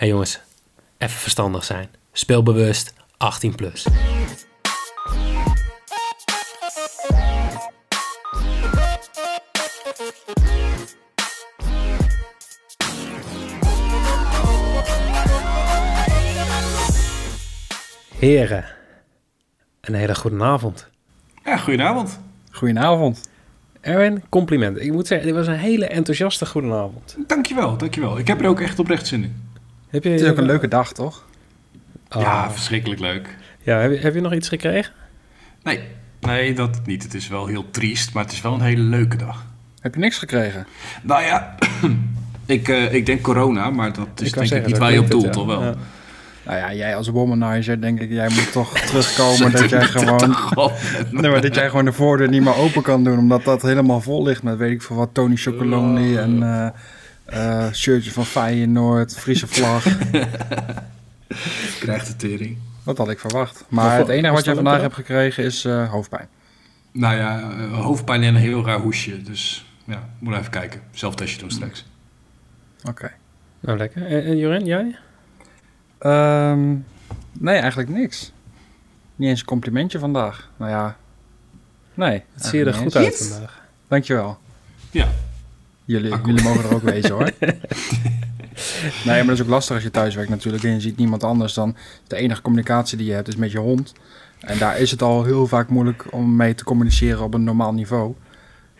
[0.00, 0.40] hey jongens,
[0.98, 1.88] even verstandig zijn.
[2.12, 3.86] Speelbewust, 18 plus.
[18.18, 18.64] Heren,
[19.80, 20.88] een hele goede avond.
[21.44, 22.20] Ja, goedenavond.
[22.50, 23.28] Goedenavond.
[23.80, 24.80] Erwin, compliment.
[24.80, 27.16] Ik moet zeggen, dit was een hele enthousiaste goedenavond.
[27.26, 28.18] Dankjewel, dankjewel.
[28.18, 29.49] Ik heb er ook echt oprecht zin in.
[29.90, 31.26] Heb je, Het is ook een leuke dag, toch?
[32.16, 32.22] Oh.
[32.22, 33.36] Ja, verschrikkelijk leuk.
[33.62, 34.92] Ja, heb, je, heb je nog iets gekregen?
[35.62, 35.80] Nee,
[36.20, 37.02] nee, dat niet.
[37.02, 39.46] Het is wel heel triest, maar het is wel een hele leuke dag.
[39.80, 40.66] Heb je niks gekregen?
[41.02, 41.54] Nou ja,
[42.46, 45.10] ik, eh, ik denk corona, maar dat is Ik denk ik niet waar je op
[45.10, 45.58] doelt, toch ja.
[45.58, 45.62] wel?
[45.62, 45.74] Ja.
[46.42, 50.36] Nou ja, jij als womanizer denk ik, jij moet toch terugkomen dat jij gewoon...
[51.20, 54.00] Nee, maar dat jij gewoon de voordeur niet meer open kan doen, omdat dat helemaal
[54.00, 56.68] vol ligt met weet ik veel wat, Tony Chocolonely en eh
[57.30, 59.84] eh, shirtje van Feyenoord, Friese vlag.
[61.80, 62.56] krijgt de tering.
[62.84, 63.64] Dat had ik verwacht.
[63.68, 66.28] Maar het enige wat jij dat vandaag hebt gekregen is eh, hoofdpijn.
[66.92, 69.22] Nou ja, eh, hoofdpijn en een heel raar hoesje.
[69.22, 70.80] Dus ja, moet even kijken.
[70.90, 71.86] Zelftestje doen straks.
[72.88, 73.12] Oké.
[73.60, 74.06] Nou, lekker.
[74.06, 74.96] En, en Joren, jij?
[75.98, 76.74] Ehm,
[77.32, 78.32] nee, eigenlijk niks.
[79.16, 80.50] Niet eens een complimentje vandaag.
[80.56, 80.96] Nou ja,
[81.94, 82.22] nee.
[82.34, 83.60] Het zie je er goed uit vandaag.
[83.88, 84.38] Dankjewel.
[84.90, 85.08] Ja,
[85.90, 87.30] Jullie, mogen er ook wezen hoor.
[89.04, 91.24] nee, maar dat is ook lastig als je thuis werkt natuurlijk en je ziet niemand
[91.24, 93.92] anders dan de enige communicatie die je hebt is met je hond.
[94.40, 97.74] En daar is het al heel vaak moeilijk om mee te communiceren op een normaal
[97.74, 98.14] niveau.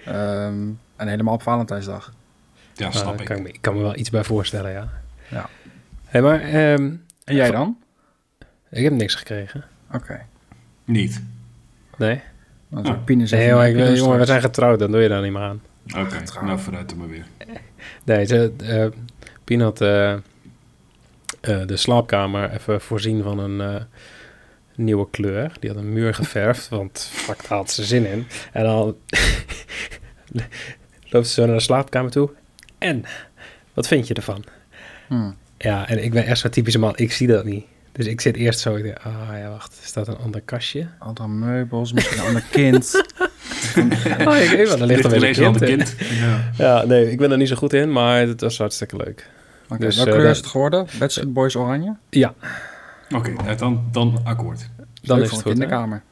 [0.05, 2.13] Ehm, en helemaal op Valentijnsdag.
[2.75, 3.27] ja Nou, snap ik.
[3.27, 4.89] kan ik, me, ik kan me wel iets bij voorstellen, ja.
[5.29, 5.49] Ja.
[6.05, 6.93] Hey, maar ehm,
[7.25, 7.77] En jij dan?
[8.71, 9.65] ik heb niks gekregen.
[9.93, 10.21] Oké.
[10.85, 11.23] Niet.
[11.97, 12.21] Nee?
[12.69, 12.85] Dan Oh.
[13.07, 15.61] Nee, heb ik, jongen, we zijn getrouwd, dan doe je daar niet meer aan.
[15.87, 17.27] Oké, nou vooruit er maar weer.
[18.05, 18.87] Nee, ze, eh
[19.51, 20.21] Pien had eh, eh,
[21.41, 23.83] de slaapkamer even voorzien van een eh,
[24.75, 25.53] nieuwe kleur.
[25.61, 28.27] Die had een muur geverfd, want fuck, daar had ze zin in.
[28.53, 28.85] En dan
[31.11, 32.31] loopt ze zo naar de slaapkamer toe.
[32.79, 33.05] En,
[33.75, 34.45] wat vind je ervan?
[35.09, 35.31] Hm.
[35.59, 37.65] Ja, en ik ben echt zo'n typische man, ik zie dat niet.
[37.93, 40.89] Dus ik zit eerst zo, ik denk, ah ja, wacht, is dat een ander kastje?
[40.99, 43.10] Andere meubels, misschien een ander kind.
[44.29, 45.77] Oh, ik weet wel, ligt er weer ineens een al kind een in.
[45.77, 45.95] kind.
[46.19, 46.51] Ja.
[46.57, 49.31] Ja, nee, ik ben er niet zo goed in, maar het was hartstikke leuk.
[49.69, 50.87] Oké, Dus, welke eh, kleur is het geworden?
[50.99, 51.97] Backstreet Boys oranje?
[52.11, 52.35] Ja,
[53.15, 54.69] Oké, nou, dan, dan akkoord.
[55.03, 55.45] dan is het een goed.
[55.45, 55.51] hè?
[55.51, 56.03] kinderkamer.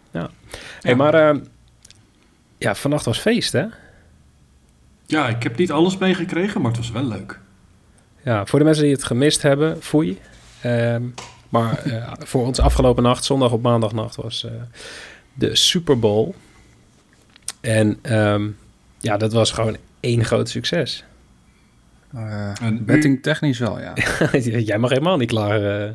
[0.80, 1.38] Hey, maar ehm,
[2.58, 3.64] ja, vannacht was feest, hè?
[5.06, 7.38] Ja, ik heb niet alles meegekregen, maar het was wel leuk.
[8.22, 10.18] Ja, voor de mensen die het gemist hebben, foei.
[10.60, 11.02] Ehm,
[11.48, 14.50] maar eh, voor ons afgelopen nacht, zondag op maandagnacht, was eh,
[15.34, 16.34] de Super Bowl.
[17.60, 18.46] En ehm,
[18.98, 21.04] ja, dat was gewoon één groot succes.
[22.14, 23.92] Eh, En betting technisch wel, ja.
[24.40, 25.82] Jij mag helemaal niet klaar.
[25.84, 25.90] eh.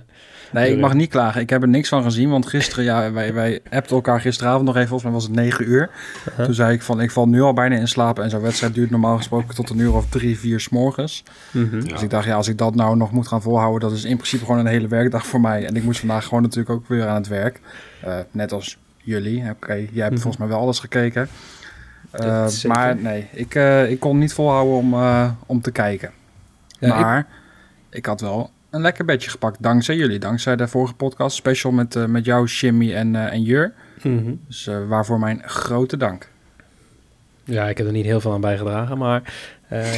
[0.52, 1.42] Nee, ik mag niet klagen.
[1.42, 4.76] Ik heb er niks van gezien, want gisteren, ja, wij, wij appten elkaar gisteravond nog
[4.76, 5.90] even, volgens mij was het negen uur.
[6.28, 6.46] Uh-huh.
[6.46, 8.90] Toen zei ik van, ik val nu al bijna in slaap en zo'n wedstrijd duurt
[8.90, 11.24] normaal gesproken tot een uur of drie, vier s morgens.
[11.52, 11.76] Mhm.
[11.76, 11.82] Ja.
[11.82, 14.16] Dus ik dacht, ja, als ik dat nou nog moet gaan volhouden, dat is in
[14.16, 15.66] principe gewoon een hele werkdag voor mij.
[15.66, 17.60] En ik moest vandaag gewoon natuurlijk ook weer aan het werk.
[18.02, 19.50] Eh, net als jullie.
[19.50, 20.22] Oké, jij hebt Mhm.
[20.22, 21.28] volgens mij wel alles gekeken.
[22.12, 26.12] Eh, maar nee, ik, eh, ik kon niet volhouden om, eh, om te kijken.
[26.80, 27.28] Ja, maar
[27.90, 28.06] ik...
[28.06, 30.20] had wel een lekker bedje gepakt, dankzij jullie.
[30.20, 33.74] Dankzij de vorige podcast, special met, met jou, Jimmy en, en Jur.
[34.04, 34.34] Mhm.
[34.48, 36.32] Dus waarvoor mijn grote dank.
[37.44, 39.34] Ja, ik heb er niet heel veel aan bijgedragen, maar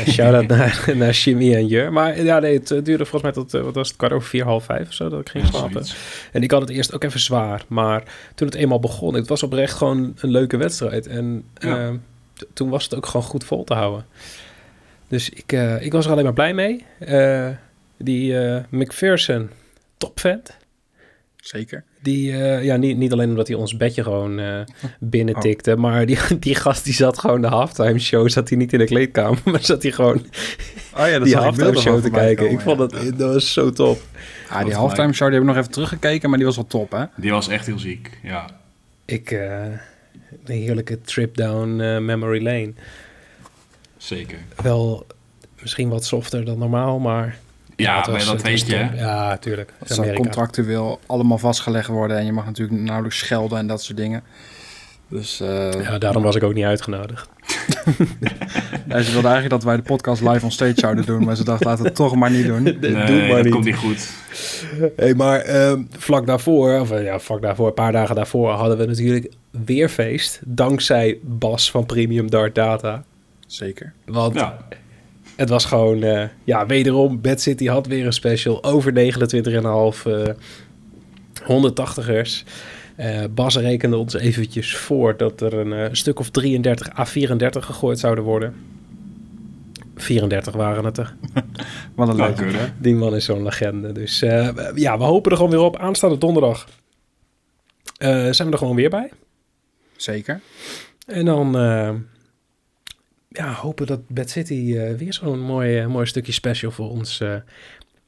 [0.07, 1.93] shout-out naar, naar Jimmy en Jur.
[1.93, 4.27] Maar ja, nee, het eh, duurde volgens mij tot, eh, wat was het, kwart over
[4.29, 5.85] vier, half vijf of zo, dat ik ging slapen.
[6.31, 8.03] En ik had het eerst ook even zwaar, maar
[8.35, 11.07] toen het eenmaal begon, het was oprecht gewoon een leuke wedstrijd.
[11.07, 11.77] En Ja.
[11.87, 11.93] eh,
[12.53, 14.05] toen was het ook gewoon goed vol te houden.
[15.07, 16.85] Dus ik, eh, ik was er alleen maar blij mee.
[16.99, 17.49] Eh,
[17.97, 19.49] die eh McPherson,
[19.97, 20.57] topvent.
[21.35, 21.83] Zeker.
[22.05, 24.59] Die, eh, ja, niet, niet alleen omdat hij ons bedje gewoon eh
[24.99, 28.73] binnen tikte, maar die, die gast die zat gewoon de halftime show, zat hij niet
[28.73, 30.25] in de kleedkamer, maar zat hij gewoon
[30.97, 32.51] Oh ja, die halftime show te kijken.
[32.51, 34.01] ik vond dat, dat was zo top.
[34.49, 36.91] Ah, die halftime show die heb ik nog even teruggekeken, maar die was wel top,
[36.91, 37.03] hè?
[37.15, 38.49] Die was echt heel ziek, ja.
[39.05, 39.63] Ik, eh,
[40.45, 42.73] een heerlijke trip down eh, memory lane.
[43.97, 44.37] Zeker.
[44.61, 45.05] Wel
[45.61, 47.37] misschien wat softer dan normaal, maar...
[47.75, 48.87] Ja, het maar was- dat het weet je?
[48.95, 49.73] Ja, tuurlijk.
[49.79, 53.97] Dat zou contractueel allemaal vastgelegd worden en je mag natuurlijk nauwelijks schelden en dat soort
[53.97, 54.23] dingen.
[55.09, 57.29] Dus eh Ja, daarom was ik ook niet uitgenodigd.
[58.87, 61.43] ja, ze wilden eigenlijk dat wij de podcast live on stage zouden doen, maar ze
[61.43, 62.63] dachten laten we het toch maar niet doen.
[62.63, 63.53] Nee, Doe maar dat niet.
[63.53, 64.09] komt niet goed.
[64.95, 68.77] Hey, maar ehm, vlak daarvoor, of eh, ja, vlak daarvoor, een paar dagen daarvoor, hadden
[68.77, 69.31] we natuurlijk
[69.65, 70.39] weer feest.
[70.43, 73.03] Dankzij Bas van Premium Dart Data.
[73.47, 73.93] Zeker.
[74.05, 74.57] Want Ja,
[75.35, 80.29] het was gewoon, eh, ja, wederom, Bad City had weer een special over 29,5 eh
[81.43, 82.43] 180ers.
[82.95, 87.65] Eh, Bas rekende ons eventjes voor dat er een eh, stuk of 33 à 34
[87.65, 88.53] gegooid zouden worden.
[89.95, 91.15] 34 waren het er.
[91.95, 92.37] Wat een Nou, leuk.
[92.37, 92.71] keurig.
[92.77, 93.91] Die man is zo'n legende.
[93.91, 95.77] Dus eh, ja, we hopen er gewoon weer op.
[95.77, 96.67] Aanstaande donderdag
[97.97, 99.11] zijn we er gewoon weer bij.
[99.95, 100.41] Zeker.
[101.05, 101.55] En dan
[103.37, 107.19] ja, hopen dat Bad City eh, weer zo'n mooi, eh, mooi stukje special voor ons
[107.21, 107.35] eh,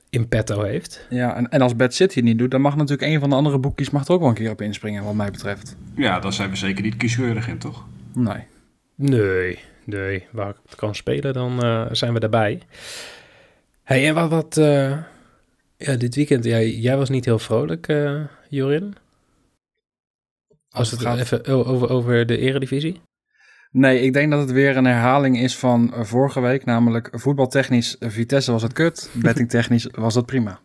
[0.09, 1.05] in petto heeft.
[1.09, 3.35] Ja, en, en als Bad City het niet doet, dan mag natuurlijk een van de
[3.35, 5.75] andere boekjes mag er ook wel een keer op inspringen, wat mij betreft.
[5.95, 7.85] Ja, daar zijn we zeker niet kieskeurig in, toch?
[8.13, 8.43] Nee.
[8.95, 10.25] Nee, nee.
[10.31, 12.61] Waar ik het kan spelen, dan eh, zijn we erbij.
[13.83, 14.29] hey, en wat...
[14.29, 14.97] wat eh,
[15.77, 16.43] ja, dit weekend...
[16.43, 18.95] Jij, jij was niet heel vrolijk, eh, Jorin.
[20.69, 23.01] Als het gaat- even over, over de eredivisie.
[23.77, 26.65] Nee, ik denk dat het weer een herhaling is van eh, vorige week.
[26.65, 29.09] Namelijk voetbaltechnisch eh, Vitesse was het kut.
[29.23, 30.59] Bettingtechnisch was het prima.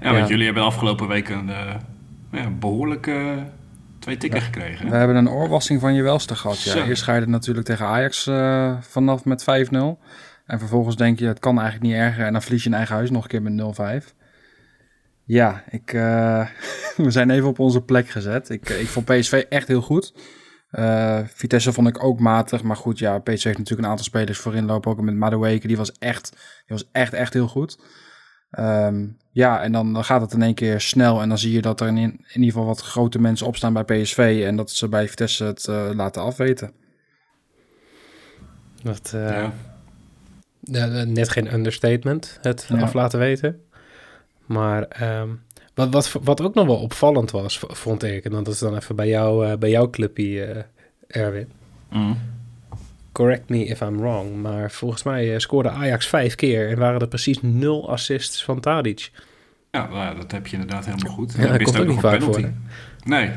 [0.00, 0.12] Ja, Ja.
[0.12, 1.74] want jullie hebben de afgelopen week een eh,
[2.32, 3.32] ja, behoorlijk eh,
[3.98, 4.90] twee tikken gekregen.
[4.90, 6.62] We hebben een oorwassing van je welste gehad.
[6.62, 6.70] Ja.
[6.72, 6.84] Zo.
[6.84, 9.76] Eerst ga je er natuurlijk tegen Ajax eh, vanaf met 5-0.
[10.46, 12.24] En vervolgens denk je, het kan eigenlijk niet erger.
[12.24, 14.14] En dan verlies je in eigen huis nog een keer met 0-5.
[15.24, 16.46] Ja, ik, eh,
[17.06, 18.50] we zijn even op onze plek gezet.
[18.50, 20.14] Ik, ik vond PSV echt heel goed.
[20.74, 22.62] Eh, Vitesse vond ik ook matig.
[22.62, 24.90] Maar goed, ja, PSV heeft natuurlijk een aantal spelers voorin lopen.
[24.90, 26.40] Ook met Madueke, die was echt, die
[26.76, 27.78] was echt, echt heel goed.
[28.50, 31.20] Ehm, ja, en dan, dan gaat het in één keer snel.
[31.20, 33.84] En dan zie je dat er in, in ieder geval wat grote mensen opstaan bij
[33.84, 34.42] PSV.
[34.46, 36.72] En dat ze bij Vitesse het eh, laten afweten.
[38.82, 39.46] Dat, eh,
[40.60, 41.04] Ja.
[41.04, 42.80] net geen understatement, het Ja.
[42.80, 43.60] af laten weten.
[44.46, 45.28] Maar ehm,
[45.74, 48.24] wat, wat, wat ook nog wel opvallend was, vond ik...
[48.24, 50.62] en dat is dan even bij, jou, eh, bij jouw clubje, eh,
[51.22, 51.48] Erwin...
[51.90, 52.18] Mm.
[53.12, 57.00] Correct me if I'm wrong, maar volgens mij eh, scoorde Ajax vijf keer en waren
[57.00, 59.10] er precies nul assists van Tadic.
[59.70, 61.34] Ja, nou dat heb je inderdaad helemaal goed.
[61.38, 62.56] Ja, dat komt ook niet vaak voor, penalty.
[63.04, 63.30] Nee.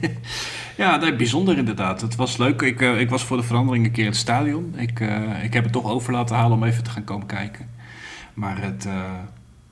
[0.76, 2.00] ja, nee, bijzonder inderdaad.
[2.00, 2.62] Het was leuk.
[2.62, 4.74] Ik, ik was voor de verandering een keer in het stadion.
[4.76, 5.00] Ik,
[5.42, 7.70] ik heb het toch over laten halen om even te gaan komen kijken.
[8.34, 8.86] Maar het...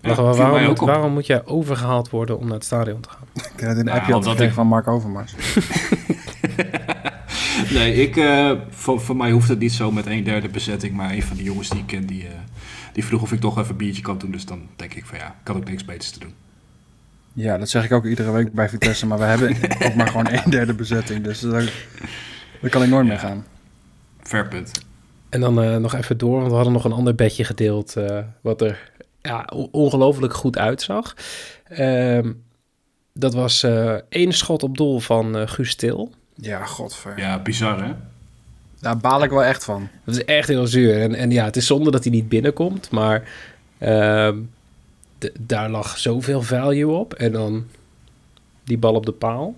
[0.06, 3.26] ja, waarom, moet, waarom moet jij overgehaald worden om naar het stadion te gaan?
[3.34, 5.34] Ik heb een Nou, appje ik- van Mark Overmars.
[7.70, 10.94] Nee, ik, eh, voor, voor mij hoeft het niet zo met een derde bezetting.
[10.94, 12.28] Maar een van die jongens die ik ken, die, eh,
[12.92, 14.30] die vroeg of ik toch even een biertje kan doen.
[14.30, 16.34] Dus dan denk ik van ja, ik had ook niks beters te doen.
[17.32, 19.06] Ja, dat zeg ik ook iedere week bij Vitesse.
[19.06, 19.56] Maar we hebben
[19.86, 21.24] ook maar gewoon een derde bezetting.
[21.24, 21.72] Dus daar,
[22.60, 23.44] daar kan ik nooit mee gaan.
[24.22, 24.70] Fair punt.
[25.28, 28.18] En dan eh, nog even door, want we hadden nog een ander bedje gedeeld eh,
[28.40, 28.90] wat er
[29.26, 31.14] ja, ongelooflijk goed uitzag.
[31.68, 32.32] Ehm,
[33.12, 36.10] dat was eh één schot op doel van eh Guus Til.
[36.34, 37.18] Ja, godver.
[37.18, 37.92] Ja, bizar hè?
[38.80, 39.88] Daar baal ik wel echt van.
[40.04, 41.00] Dat is echt heel zuur.
[41.00, 43.28] En, en ja, het is zonde dat hij niet binnenkomt, maar
[43.78, 44.38] ehm,
[45.38, 47.14] daar lag zoveel value op.
[47.14, 47.66] En dan
[48.64, 49.54] die bal op de paal.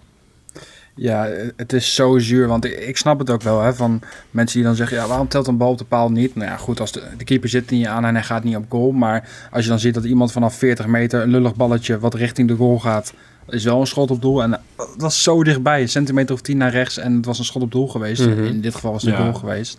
[0.98, 2.46] Ja, het is zo zuur.
[2.48, 4.00] Want ik, snap het ook wel, hè, van
[4.30, 4.96] mensen die dan zeggen...
[4.96, 6.34] ja, waarom telt een bal op de paal niet?
[6.34, 8.64] Nou ja, goed, als de, de keeper zit niet aan en hij gaat niet op
[8.68, 8.92] goal.
[8.92, 11.22] Maar als je dan ziet dat iemand vanaf 40 meter...
[11.22, 13.12] een lullig balletje wat richting de goal gaat...
[13.48, 14.42] is wel een schot op doel.
[14.42, 16.98] En dat was zo dichtbij, een centimeter of tien naar rechts...
[16.98, 18.26] en het was een schot op doel geweest.
[18.26, 18.44] Mhm.
[18.44, 19.24] In dit geval was het een Ja.
[19.24, 19.78] goal geweest.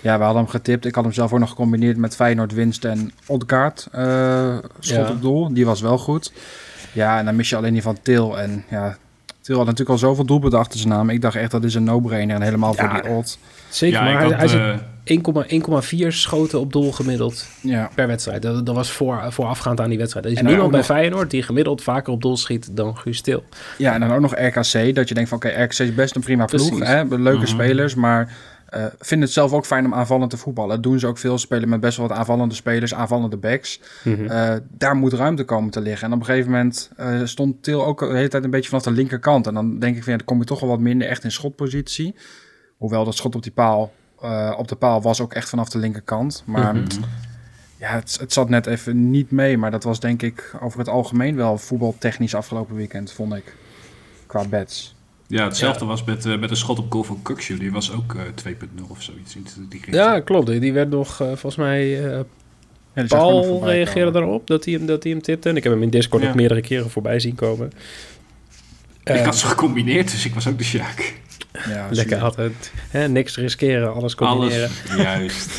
[0.00, 0.84] Ja, we hadden hem getipt.
[0.84, 5.10] Ik had hem zelf ook nog gecombineerd met Feyenoord winst en Odgaard eh schot Ja.
[5.10, 5.54] op doel.
[5.54, 6.32] Die was wel goed.
[6.92, 8.38] Ja, en dan mis je alleen die van Til.
[8.40, 8.96] En ja,
[9.44, 11.10] Til had natuurlijk al zoveel doelpunten achter zijn naam.
[11.10, 12.36] Ik dacht echt, dat is een no-brainer.
[12.36, 12.90] En helemaal Ja.
[12.90, 13.38] voor die odd.
[13.68, 14.78] Zeker, ja, maar hij, had, hij zit eh,
[16.04, 18.42] 1,1,4 schoten op doel gemiddeld Ja, per wedstrijd.
[18.42, 20.24] Dat, dat was voor, voorafgaand aan die wedstrijd.
[20.26, 23.20] Er is En niemand bij nog- Feyenoord die gemiddeld vaker op doel schiet dan Guus
[23.20, 23.44] Til.
[23.78, 24.94] ja, en dan ook nog RKC.
[24.94, 26.78] Dat je denkt van, oké, RKC is best een prima ploeg.
[26.78, 27.04] Hè?
[27.04, 27.46] Leuke Mhm.
[27.46, 28.32] spelers, maar...
[28.74, 30.70] eh vinden het zelf ook fijn om aanvallend te voetballen.
[30.74, 31.38] Dat doen ze ook veel.
[31.38, 33.80] Spelen met best wel wat aanvallende spelers, aanvallende backs.
[34.28, 36.06] Eh, daar moet ruimte komen te liggen.
[36.06, 38.84] En op een gegeven moment eh, stond Til ook de hele tijd een beetje vanaf
[38.84, 39.46] de linkerkant.
[39.46, 41.32] En dan denk ik van ja, dan kom je toch wel wat minder echt in
[41.32, 42.14] schotpositie.
[42.76, 43.92] Hoewel dat schot op die paal,
[44.56, 46.42] op de paal was ook echt vanaf de linkerkant.
[46.46, 46.84] Maar Mhm.
[47.78, 49.58] ja, het, het zat net even niet mee.
[49.58, 53.54] Maar dat was denk ik over het algemeen wel voetbaltechnisch afgelopen weekend, vond ik.
[54.26, 54.93] Qua bets.
[55.26, 57.58] Ja, hetzelfde was met, eh, met een schot op goal van Kukshu.
[57.58, 59.36] Die was ook eh 2.0 of zoiets.
[59.68, 59.80] die.
[59.90, 60.46] Ja, klopt.
[60.60, 62.20] Die werd nog, eh, volgens mij, eh,
[62.94, 65.48] Ja, Paul reageerde daarop dat hij, hem, dat hij hem tipte.
[65.48, 66.28] En ik heb hem in Discord Ja.
[66.28, 67.72] ook meerdere keren voorbij zien komen.
[69.04, 71.14] Ik had ze gecombineerd, dus ik was ook de Sjaak.
[71.68, 72.72] Ja, Lekker altijd.
[72.88, 74.70] Hè, niks riskeren, alles combineren.
[74.90, 75.50] Alles, juist.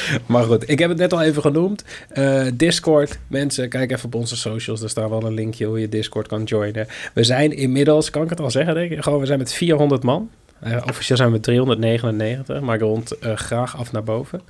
[0.26, 1.84] Maar goed, ik heb het net al even genoemd.
[2.08, 4.80] Eh, Discord, mensen, kijk even op onze socials.
[4.80, 6.86] Daar staat wel een linkje hoe je Discord kan joinen.
[7.14, 9.02] We zijn inmiddels, kan ik het al zeggen denk ik?
[9.02, 10.30] Gewoon, we zijn met 400 man.
[10.60, 14.40] Eh, officieel zijn we 399, maar ik rond eh, graag af naar boven.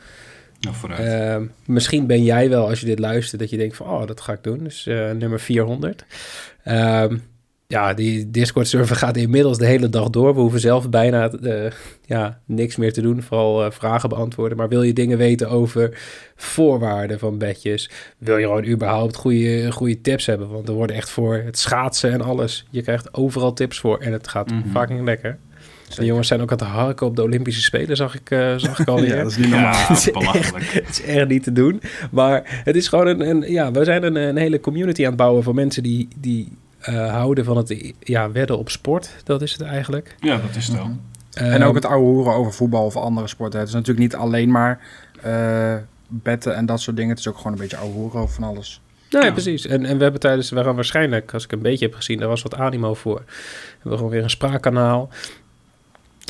[0.61, 1.01] Nou, vooruit.
[1.01, 4.21] Ehm, misschien ben jij wel, als je dit luistert, dat je denkt van, oh, dat
[4.21, 4.59] ga ik doen.
[4.65, 4.85] Dus
[5.15, 6.05] nummer 400.
[6.65, 7.17] Ehm,
[7.73, 10.35] ja, die Discord-server gaat inmiddels de hele dag door.
[10.35, 11.71] We hoeven zelf bijna eh,
[12.07, 14.57] ja, niks meer te doen, vooral eh, vragen beantwoorden.
[14.59, 15.99] Maar wil je dingen weten over
[16.37, 17.91] voorwaarden van bedjes?
[18.19, 20.49] Wil je gewoon überhaupt goede, goede tips hebben?
[20.51, 22.67] Want er worden echt voor het schaatsen en alles.
[22.71, 24.69] Je krijgt overal tips voor en het gaat Mhm.
[24.71, 25.39] fucking lekker.
[25.97, 28.79] De jongens zijn ook aan het harken op de Olympische Spelen, zag ik, eh zag
[28.79, 29.73] ik al Ja, dat is niet normaal.
[29.73, 30.65] ja, Het is belachelijk.
[30.87, 31.81] Het is echt niet te doen.
[32.11, 35.17] Maar het is gewoon een, een ja, we zijn een, een hele community aan het
[35.17, 36.49] bouwen van mensen die, die
[36.83, 39.11] eh, houden van het ja, wedden op sport.
[39.25, 40.17] Dat is het eigenlijk.
[40.21, 40.91] Ja, dat is het wel.
[41.33, 43.59] En Ehm, ook het oude hoeren over voetbal of andere sporten.
[43.59, 44.81] Het is natuurlijk niet alleen maar
[45.23, 45.75] eh
[46.15, 47.11] betten en dat soort dingen.
[47.11, 48.81] Het is ook gewoon een beetje oude hoeren over van alles.
[49.11, 49.33] Nee, Ja.
[49.33, 49.67] precies.
[49.67, 52.29] En, en we hebben tijdens, we gaan waarschijnlijk, als ik een beetje heb gezien, daar
[52.29, 53.23] was wat animo voor.
[53.27, 53.33] We
[53.81, 55.09] hebben gewoon weer een spraakkanaal.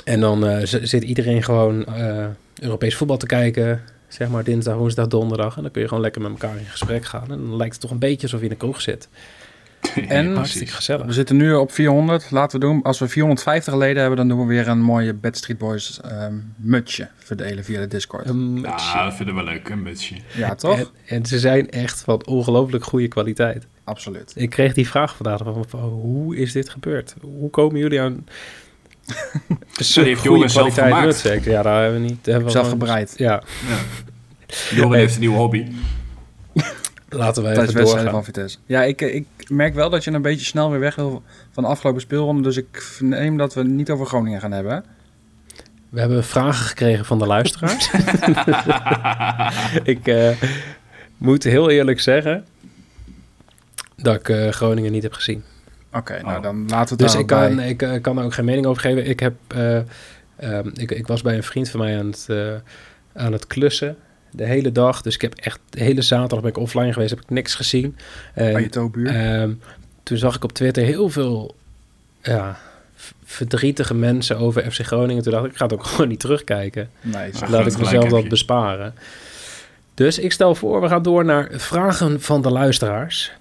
[0.04, 2.24] En dan eh, zit iedereen gewoon eh,
[2.60, 3.80] Europees voetbal te kijken.
[4.08, 5.56] Zeg maar dinsdag, woensdag, donderdag.
[5.56, 7.22] En dan kun je gewoon lekker met elkaar in gesprek gaan.
[7.30, 9.08] En dan lijkt het toch een beetje alsof je in de kroeg zit.
[10.08, 11.06] En- Ja, Hartstikke gezellig.
[11.06, 12.30] We zitten nu op 400.
[12.30, 12.82] Laten we doen.
[12.82, 16.34] Als we 450 leden hebben, dan doen we weer een mooie Bad Street Boys ehm
[16.56, 18.28] mutsje verdelen via de Discord.
[18.28, 20.14] Een Ja, dat vinden we leuk, een mutsje.
[20.34, 20.78] Ja, toch?
[20.78, 23.66] En, en ze zijn echt van ongelooflijk goede kwaliteit.
[23.84, 24.32] Absoluut.
[24.36, 27.14] Ik kreeg die vraag vandaag van, van hoe is dit gebeurd?
[27.20, 28.26] Hoe komen jullie aan
[29.72, 31.24] zo'n heeft zelf kwaliteit gemaakt.
[31.24, 32.26] Ik- Ja, daar hebben we niet.
[32.26, 33.14] Hebben we Zelf gebreid.
[33.16, 33.78] Ja, Ja.
[34.76, 35.66] Joren heeft een nieuwe hobby.
[37.12, 38.12] Laten we Tijdens even wedstrijden doorgaan.
[38.12, 38.58] van Vitesse.
[38.66, 41.68] Ja, ik, ik merk wel dat je een beetje snel weer weg wil van de
[41.68, 42.42] afgelopen speelronde.
[42.42, 44.84] Dus ik verneem dat we het niet over Groningen gaan hebben.
[45.88, 47.90] We hebben vragen gekregen van de luisteraars.
[49.94, 50.30] ik eh,
[51.16, 52.44] moet heel eerlijk zeggen
[53.96, 55.42] dat ik eh, Groningen niet heb gezien.
[55.92, 56.42] Oké, nou Oh.
[56.42, 57.68] dan laten we het Dus ik kan, bij.
[57.68, 59.06] ik eh, kan er ook geen mening over geven.
[59.06, 59.76] Ik, heb, eh,
[60.36, 62.54] ehm, ik, ik was bij een vriend van mij aan het, eh,
[63.12, 63.96] aan het klussen
[64.32, 65.02] de hele dag.
[65.02, 67.96] Dus ik heb echt de hele zaterdag ben ik offline geweest, heb ik niks gezien.
[68.34, 69.06] En, Bij je tobuur.
[69.14, 69.52] ehm,
[70.02, 71.54] toen zag ik op Twitter heel veel
[72.22, 72.58] ja,
[73.24, 75.22] verdrietige mensen over FC Groningen.
[75.22, 76.90] Toen dacht ik, ik ga het ook gewoon niet terugkijken.
[77.00, 78.94] nee, Laat ik mezelf dat besparen.
[79.94, 83.32] Dus ik stel voor, we gaan door naar vragen van de luisteraars.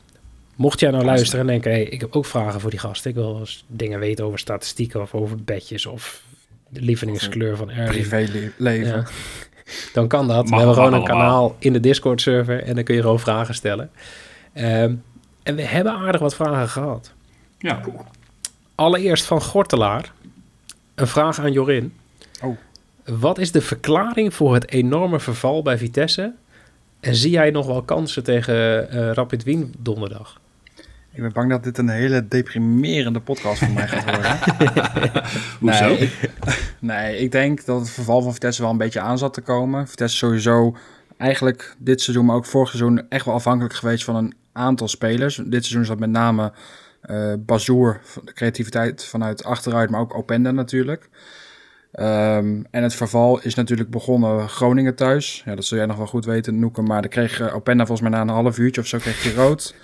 [0.55, 3.09] Mocht jij nou luisteren en denken, hey, ik heb ook vragen voor die gasten.
[3.09, 6.23] Ik wil eens dingen weten over statistieken of over bedjes of
[6.69, 7.85] de lievelingskleur van Erwin.
[7.85, 8.85] privéleven.
[8.97, 9.05] Ja.
[9.93, 10.43] Dan kan dat.
[10.43, 11.17] Mag we hebben gewoon een allemaal.
[11.17, 13.89] kanaal in de Discord server en dan kun je gewoon vragen stellen.
[14.53, 14.95] Ehm,
[15.43, 17.13] en we hebben aardig wat vragen gehad.
[17.57, 17.81] Ja.
[18.75, 20.11] Allereerst van Gortelaar.
[20.95, 21.93] Een vraag aan Jorin.
[22.43, 22.57] Oh.
[23.05, 26.33] Wat is de verklaring voor het enorme verval bij Vitesse?
[26.99, 30.39] En zie jij nog wel kansen tegen eh, Rapid Wien donderdag?
[31.13, 34.39] Ik ben bang dat dit een hele deprimerende podcast voor mij gaat worden.
[35.59, 35.87] Hoezo?
[35.87, 36.31] Nee, ik,
[36.79, 39.87] nee, ik denk dat het verval van Vitesse wel een beetje aan zat te komen.
[39.87, 40.77] Vitesse is sowieso
[41.17, 45.35] eigenlijk dit seizoen, maar ook vorig seizoen echt wel afhankelijk geweest van een aantal spelers.
[45.35, 46.53] Dit seizoen is dat met name
[47.01, 51.09] eh Bazoer, de creativiteit vanuit achteruit, maar ook Openda natuurlijk.
[51.91, 55.41] Ehm, en het verval is natuurlijk begonnen Groningen thuis.
[55.45, 56.81] Ja, dat zul jij nog wel goed weten, Noeke.
[56.81, 59.33] Maar dan kreeg eh, Openda volgens mij na een half uurtje of zo kreeg hij
[59.33, 59.75] rood.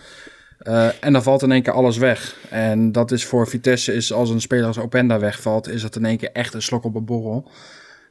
[0.58, 2.36] Eh, en dan valt in één keer alles weg.
[2.50, 6.06] En dat is voor Vitesse, is als een speler als Openda wegvalt, is dat in
[6.06, 7.52] één keer echt een slok op een borrel.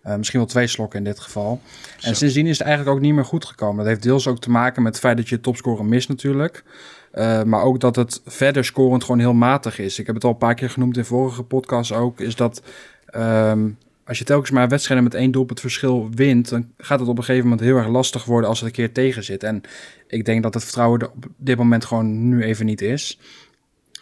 [0.02, 1.60] Eh, misschien wel twee slokken in dit geval.
[1.96, 2.08] Zo.
[2.08, 3.76] En sindsdien is het eigenlijk ook niet meer goed gekomen.
[3.76, 6.64] Dat heeft deels ook te maken met het feit dat je topscorer mist natuurlijk.
[7.10, 9.98] Eh, maar ook dat het verder scorend gewoon heel matig is.
[9.98, 12.20] Ik heb het al een paar keer genoemd in vorige podcasts ook.
[12.20, 12.62] Is dat
[13.06, 13.68] ehm,
[14.06, 16.48] als je telkens maar wedstrijden met één doelpunt verschil wint...
[16.48, 18.92] dan gaat het op een gegeven moment heel erg lastig worden als het een keer
[18.92, 19.42] tegen zit.
[19.42, 19.60] En
[20.08, 23.18] ik denk dat het vertrouwen er op dit moment gewoon nu even niet is.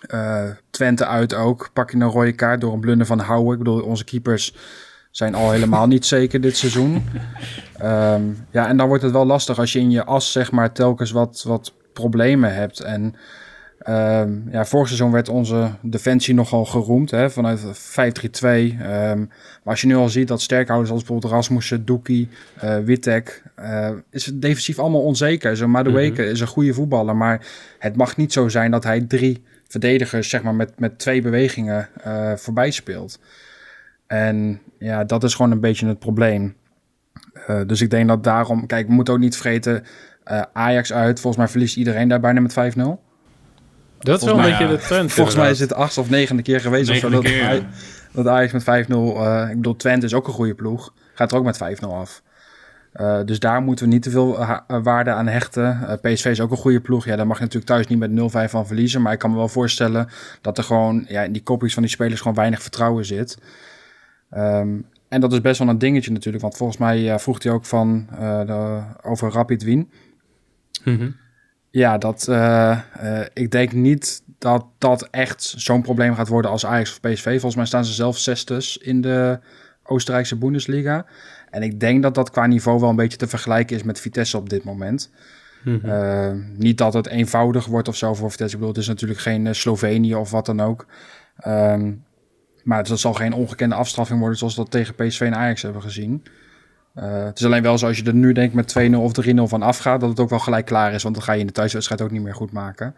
[0.00, 1.70] Eh, Twente uit ook.
[1.72, 3.52] Pak je een rode kaart door een blunder van Houwen.
[3.52, 4.54] Ik bedoel, onze keepers
[5.10, 7.02] zijn al helemaal niet zeker dit seizoen.
[7.78, 10.72] Ehm, ja, en dan wordt het wel lastig als je in je as zeg maar
[10.72, 12.80] telkens wat, wat problemen hebt.
[12.80, 13.14] En
[13.84, 18.76] ehm, ja, vorig seizoen werd onze defensie nogal geroemd hè, vanuit 5-3-2.
[18.80, 23.42] Ehm, maar als je nu al ziet dat sterkhouders als bijvoorbeeld Rasmussen, Doekie, eh Wittek,
[23.54, 25.56] eh, is het defensief allemaal onzeker.
[25.56, 27.46] Zo Madueke is een goede voetballer, maar
[27.78, 31.88] het mag niet zo zijn dat hij drie verdedigers zeg maar met, met twee bewegingen
[32.02, 33.18] eh, voorbij speelt.
[34.06, 36.54] En ja, dat is gewoon een beetje het probleem.
[37.66, 39.84] Dus ik denk dat daarom, kijk, we moeten ook niet vergeten,
[40.52, 41.20] Ajax uit.
[41.20, 42.80] Volgens mij verliest iedereen daar bijna met 5-0.
[44.04, 44.80] Dat is Volgens wel een mij, beetje ja.
[44.80, 45.12] de trend.
[45.12, 47.08] Volgens mij is het de achtste of negende keer geweest of zo.
[47.08, 47.66] Negende Dat, keer, Aj- ja.
[48.12, 50.92] dat Ajax met 5-0, eh, ik bedoel, Twente is ook een goede ploeg.
[51.14, 52.22] Gaat er ook met 5-0 af.
[52.92, 54.46] Eh, dus daar moeten we niet te veel
[54.82, 55.88] waarde aan hechten.
[55.88, 57.04] Eh, PSV is ook een goede ploeg.
[57.04, 59.02] Ja, daar mag je natuurlijk thuis niet met 0-5 van verliezen.
[59.02, 60.08] Maar ik kan me wel voorstellen
[60.40, 63.38] dat er gewoon ja, in die kopjes van die spelers gewoon weinig vertrouwen zit.
[64.30, 64.68] Ehm,
[65.08, 67.64] en dat is best wel een dingetje natuurlijk, want volgens mij uh, vroeg hij ook
[67.64, 68.06] van
[68.46, 69.90] de, over Rapid Wien.
[70.84, 71.10] Mhm.
[71.74, 72.28] Ja, dat,
[73.32, 77.30] ik denk niet dat dat echt zo'n probleem gaat worden als Ajax of PSV.
[77.30, 79.38] Volgens mij staan ze zelf zesdes in de
[79.82, 81.06] Oostenrijkse Bundesliga.
[81.50, 84.36] En ik denk dat dat qua niveau wel een beetje te vergelijken is met Vitesse
[84.36, 85.10] op dit moment.
[85.64, 85.86] Mhm.
[85.86, 88.54] Uh, niet dat het eenvoudig wordt of zo voor Vitesse.
[88.54, 90.86] Ik bedoel, het is natuurlijk geen Slovenië of wat dan ook.
[91.46, 92.04] Um,
[92.62, 96.22] maar het zal geen ongekende afstraffing worden zoals dat tegen PSV en Ajax hebben gezien.
[96.98, 99.34] Uh, het is alleen wel zo als je er nu denkt met 2-0 of 3-0
[99.34, 101.02] van afgaat, dat het ook wel gelijk klaar is.
[101.02, 102.94] Want dan ga je in de thuiswedstrijd ook niet meer goed maken.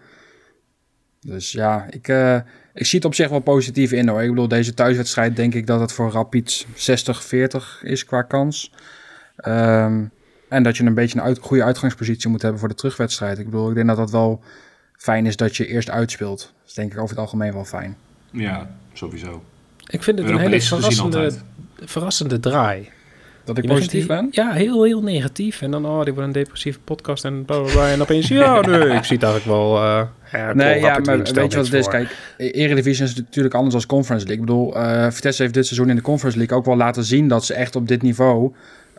[1.20, 2.36] Dus ja, ik, uh,
[2.74, 4.22] ik zie het op zich wel positief in hoor.
[4.22, 8.72] Ik bedoel, deze thuiswedstrijd denk ik dat het voor Rapid 60-40 is qua kans.
[9.46, 10.10] Um,
[10.48, 13.38] en dat je een beetje een uit, goede uitgangspositie moet hebben voor de terugwedstrijd.
[13.38, 14.42] Ik bedoel, ik denk dat dat wel
[14.96, 16.38] fijn is dat je eerst uitspeelt.
[16.38, 17.96] Dat is denk ik over het algemeen wel fijn.
[18.30, 19.42] Ja, sowieso.
[19.86, 21.32] Ik vind het een hele verrassende,
[21.74, 22.88] verrassende draai.
[23.46, 24.28] Dat ik positief ben?
[24.30, 25.62] Ja, heel, heel negatief.
[25.62, 27.90] En dan, oh, dit wordt een depressieve podcast en bla, bla, bla.
[27.90, 29.76] En opeens, ja, nee, ik zie het eigenlijk wel...
[29.76, 31.88] Uh, ja, nee, ja, maar weet je wat het is?
[31.88, 34.44] Kijk, Eredivisie is natuurlijk anders als Conference League.
[34.44, 37.28] Ik bedoel, uh, Vitesse heeft dit seizoen in de Conference League ook wel laten zien...
[37.28, 38.52] dat ze echt op dit niveau...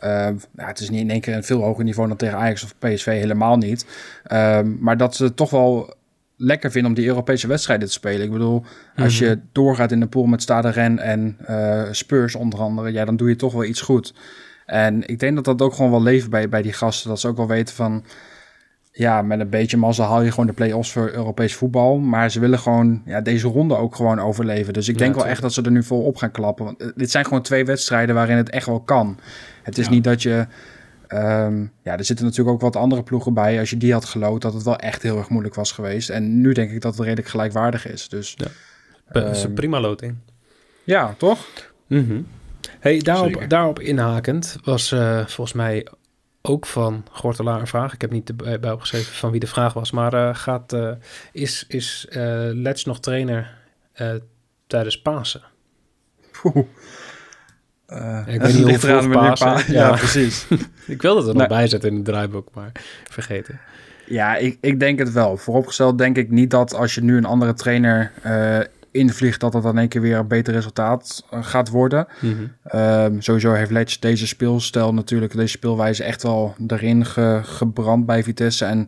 [0.04, 2.64] Uh, nou, het is niet in één keer een veel hoger niveau dan tegen Ajax
[2.64, 3.86] of PSV, helemaal niet.
[4.32, 5.96] Uh, maar dat ze toch wel
[6.38, 8.26] lekker vinden om die Europese wedstrijden te spelen.
[8.26, 8.64] Ik bedoel,
[8.96, 13.06] als je doorgaat in de pool met Stade Ren en uh, Spurs onder andere, ja,
[13.06, 14.14] dan doe je toch wel iets goed.
[14.66, 17.10] En ik denk dat dat ook gewoon wel leeft bij, bij die gasten.
[17.10, 18.04] Dat ze ook wel weten van,
[18.92, 21.98] ja, met een beetje mazzel haal je gewoon de play-offs voor Europees voetbal.
[21.98, 24.74] Maar ze willen gewoon ja, deze ronde ook gewoon overleven.
[24.74, 26.66] Dus ik denk wel echt dat ze er nu vol op gaan klappen.
[26.66, 29.20] Want dit zijn gewoon twee wedstrijden waarin het echt wel kan.
[29.64, 29.92] Het is ja.
[29.92, 30.48] niet dat je...
[31.14, 33.60] Um, ja, er zitten natuurlijk ook wat andere ploegen bij.
[33.60, 36.10] Als je die had geloot, dat het wel echt heel erg moeilijk was geweest.
[36.10, 38.10] En nu denk ik dat het redelijk gelijkwaardig is.
[38.10, 38.48] Dus, ja.
[39.12, 40.16] Dat is een prima loting.
[40.84, 41.48] Ja, toch?
[41.88, 42.28] Mm -hmm.
[42.80, 45.88] Hey, daarop, daarop inhakend was uh, volgens mij
[46.42, 47.94] ook van Gortelaar een vraag.
[47.94, 49.92] Ik heb niet bij opgeschreven van wie de vraag was.
[49.92, 50.92] Maar uh, gaat, uh,
[51.32, 52.08] is, is
[52.54, 53.58] Let's nog trainer
[54.68, 55.42] tijdens Pasen?
[56.44, 56.66] Oeh.
[57.94, 59.48] Uh, ik weet niet hoe vroeg Pasen.
[59.48, 59.88] Pa ja.
[59.88, 60.48] ja, precies.
[60.88, 62.72] ik wilde het er nog bij zetten in het draaiboek, maar
[63.10, 63.60] vergeten.
[64.06, 65.38] Ja, ik, ik denk het wel.
[65.38, 68.60] Vooropgesteld denk ik niet dat als je nu een andere trainer uh,
[68.92, 72.08] invliegt, dat dat dan één keer weer een beter resultaat uh, gaat worden.
[72.20, 72.82] Mm -hmm.
[72.82, 78.24] um, sowieso heeft Letch deze speelstijl natuurlijk, deze speelwijze echt wel erin ge, gebrand bij
[78.24, 78.66] Vitesse.
[78.66, 78.88] En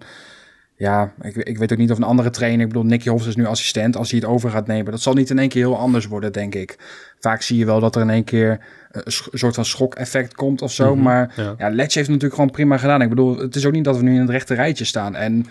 [0.79, 3.35] ja, ik, ik weet ook niet of een andere trainer, ik bedoel, Nicky Hofs is
[3.35, 5.77] nu assistent, als hij het over gaat nemen, dat zal niet in één keer heel
[5.77, 6.77] anders worden, denk ik.
[7.19, 8.59] Vaak zie je wel dat er in één keer
[8.91, 10.83] een soort van schok-effect komt of zo.
[10.83, 13.01] Mhm, Mm -hmm, maar ja, ja Letch heeft natuurlijk gewoon prima gedaan.
[13.01, 15.15] Ik bedoel, het is ook niet dat we nu in het rechte rijtje staan.
[15.15, 15.45] En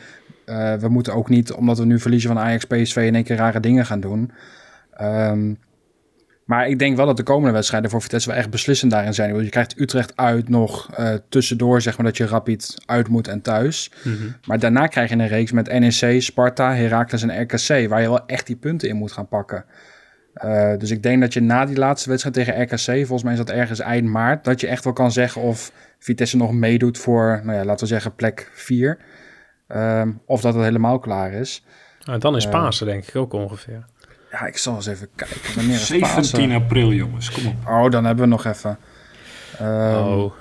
[0.47, 3.37] uh, we moeten ook niet, omdat we nu verliezen van Ajax, PSV, in één keer
[3.37, 4.31] rare dingen gaan doen.
[5.01, 5.59] Um,
[6.49, 9.33] maar ik denk wel dat de komende wedstrijden voor Vitesse wel echt beslissend daarin zijn.
[9.33, 13.29] Want je krijgt Utrecht uit nog uh, tussendoor, zeg maar, dat je Rapid uit moet
[13.29, 13.91] en thuis.
[14.05, 14.35] Mm -hmm.
[14.47, 17.89] Maar daarna krijg je een reeks met NEC, Sparta, Heracles en RKC...
[17.89, 19.65] waar je wel echt die punten in moet gaan pakken.
[20.45, 23.39] Uh, dus ik denk dat je na die laatste wedstrijd tegen RKC, volgens mij is
[23.39, 27.41] dat ergens eind maart, dat je echt wel kan zeggen of Vitesse nog meedoet voor,
[27.45, 28.99] nou ja, laten we zeggen plek 4.
[29.69, 31.65] Um, of dat het helemaal klaar is.
[32.05, 33.85] Ah, dan is uh, Pasen denk ik ook ongeveer.
[34.31, 35.55] Ja, ik zal eens even kijken.
[35.55, 36.51] Wanneer is 17 Pasen?
[36.51, 37.31] april, jongens.
[37.31, 37.55] Kom op.
[37.69, 38.79] Oh, dan hebben we nog even.
[39.63, 40.33] Um, oh.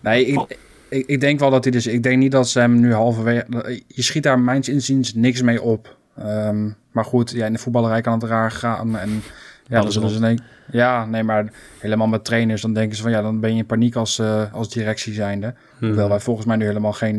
[0.00, 0.56] Nee, ik,
[0.88, 1.86] ik, ik, denk wel dat hij dus...
[1.86, 3.46] Ik denk niet dat ze hem nu halverwege...
[3.86, 5.96] Je schiet daar mijns inziens niks mee op.
[6.18, 8.98] Um, maar goed, ja, in de voetballerij kan het raar gaan.
[8.98, 9.22] En
[9.66, 13.10] ja, dan zullen ze denk, ja, nee, maar helemaal met trainers, dan denken ze van
[13.10, 15.54] ja, dan ben je in paniek als, uh, als directie zijnde.
[15.78, 15.88] Hmm.
[15.88, 17.16] Hoewel wij volgens mij nu helemaal geen,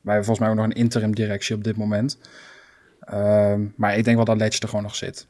[0.00, 2.18] wij hebben volgens mij ook nog een interim directie op dit moment.
[3.14, 5.26] Um, maar ik denk wel dat Letch er gewoon nog zit.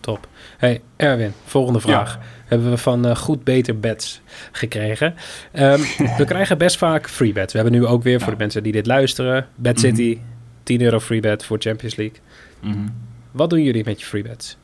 [0.00, 0.28] Top.
[0.58, 2.14] Hey Erwin, volgende vraag.
[2.14, 2.20] Ja.
[2.46, 4.20] Hebben we van uh, Goed Beter Bets
[4.52, 5.14] gekregen.
[5.52, 5.80] Um,
[6.18, 7.52] we krijgen best vaak free bets.
[7.52, 10.02] We hebben nu ook weer voor de mensen die dit luisteren, Bet City.
[10.02, 10.34] Mm -hmm.
[10.62, 12.18] 10 euro free bet voor Champions League.
[12.60, 12.94] Mm -hmm.
[13.30, 14.56] Wat doen jullie met je free bets?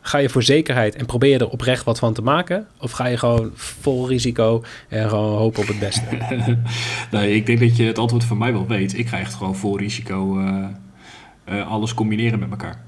[0.00, 2.66] Ga je voor zekerheid en probeer je er oprecht wat van te maken?
[2.80, 6.02] Of ga je gewoon vol risico en gewoon hopen op het beste?
[7.10, 8.98] nee, ik denk dat je het antwoord van mij wel weet.
[8.98, 10.66] Ik ga echt gewoon vol risico uh,
[11.48, 12.78] uh, alles combineren met elkaar.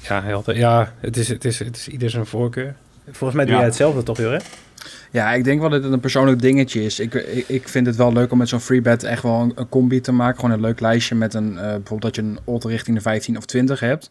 [0.00, 2.76] Ja, ja het, is, het, is, het is ieder zijn voorkeur.
[3.04, 3.58] Volgens mij doe ja.
[3.58, 4.38] jij hetzelfde toch, joh, hè?
[5.10, 7.00] Ja, ik denk wel dat het een persoonlijk dingetje is.
[7.00, 9.68] Ik, ik, ik vind het wel leuk om met zo'n freebet echt wel een, een,
[9.68, 10.40] combi te maken.
[10.40, 13.36] Gewoon een leuk lijstje met een, uh, bijvoorbeeld dat je een odd richting de 15
[13.36, 14.10] of 20 hebt.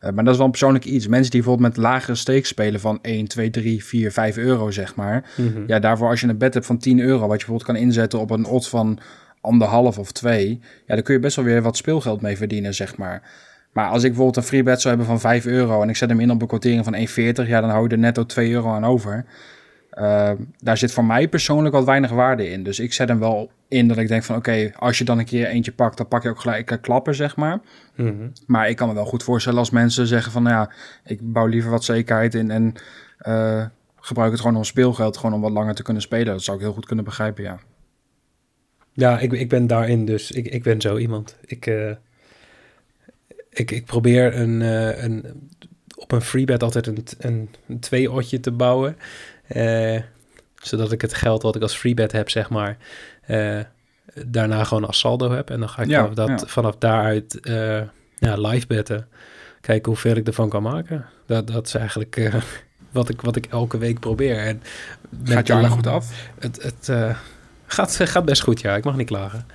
[0.00, 1.06] Uh, maar dat is wel een persoonlijk iets.
[1.06, 4.94] Mensen die bijvoorbeeld met lagere stakes spelen van 1, 2, 3, 4, 5 euro, zeg
[4.94, 5.24] maar.
[5.36, 5.64] Mm -hmm.
[5.66, 8.18] Ja, daarvoor als je een bet hebt van 10 euro, wat je bijvoorbeeld kan inzetten
[8.18, 8.98] op een odd van
[9.42, 10.60] anderhalf of twee.
[10.86, 13.22] Ja, dan kun je best wel weer wat speelgeld mee verdienen, zeg maar.
[13.72, 16.08] Maar als ik bijvoorbeeld een free bet zou hebben van 5 euro en ik zet
[16.08, 18.72] hem in op een quotering van 1,40, ja, dan hou je er netto 2 euro
[18.72, 19.24] aan over.
[19.98, 22.62] Uh, daar zit voor mij persoonlijk wat weinig waarde in.
[22.62, 25.24] Dus ik zet hem wel in dat ik denk van oké, als je dan een
[25.24, 27.60] keer eentje pakt, dan pak je ook gelijk een klapper, zeg maar.
[27.94, 28.28] Mhm.
[28.46, 30.70] Maar ik kan me wel goed voorstellen als mensen zeggen van nou ja,
[31.04, 32.74] ik bouw liever wat zekerheid in en
[33.26, 33.64] uh,
[34.00, 36.26] gebruik het gewoon om speelgeld, gewoon om wat langer te kunnen spelen.
[36.26, 37.58] Dat zou ik heel goed kunnen begrijpen, ja.
[38.92, 40.30] Ja, ik, ik ben daarin dus.
[40.30, 41.36] Ik, ik ben zo iemand.
[41.44, 41.90] Ik, uh,
[43.50, 45.48] ik, ik probeer een, uh, een,
[45.96, 48.96] op een freebet altijd een, een, een twee-otje te bouwen.
[49.56, 50.00] Uh,
[50.54, 52.76] zodat ik het geld wat ik als freebet heb, zeg maar,
[54.26, 55.50] daarna gewoon als saldo heb.
[55.50, 56.46] En dan ga ik Ja, vanaf, dat, ja.
[56.46, 57.38] vanaf daaruit
[58.18, 59.08] ja, live betten.
[59.60, 61.06] Kijken hoeveel ik ervan kan maken.
[61.26, 62.34] Dat, dat is eigenlijk eh,
[62.92, 64.38] wat, ik, wat ik elke week probeer.
[64.38, 64.62] En
[65.24, 66.30] Gaat je de aardig la- goed af?
[66.38, 67.16] Het, het eh,
[67.72, 68.76] gaat, gaat best goed, ja.
[68.76, 69.46] Ik mag niet klagen.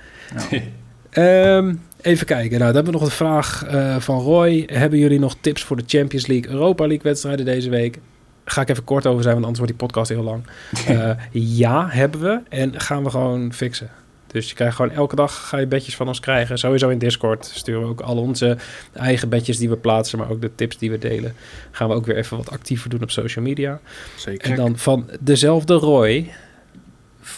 [0.50, 0.60] Ja.
[1.10, 2.58] Ehm, even kijken.
[2.58, 4.68] Nou, dan hebben we nog een vraag eh, van Roy.
[4.72, 7.98] Hebben jullie nog tips voor de Champions League, Europa League wedstrijden deze week?
[8.44, 10.42] Ga ik even kort over zijn, want anders wordt die podcast heel lang.
[10.86, 12.40] Eh, ja, hebben we.
[12.48, 13.90] En gaan we gewoon fixen.
[14.26, 16.58] Dus je krijgt gewoon elke dag ga je bedjes van ons krijgen.
[16.58, 18.56] Sowieso in Discord sturen we ook al onze
[18.92, 21.34] eigen bedjes die we plaatsen, maar ook de tips die we delen.
[21.70, 23.80] Gaan we ook weer even wat actiever doen op social media.
[24.16, 24.50] Zeker.
[24.50, 26.30] En dan van dezelfde Roy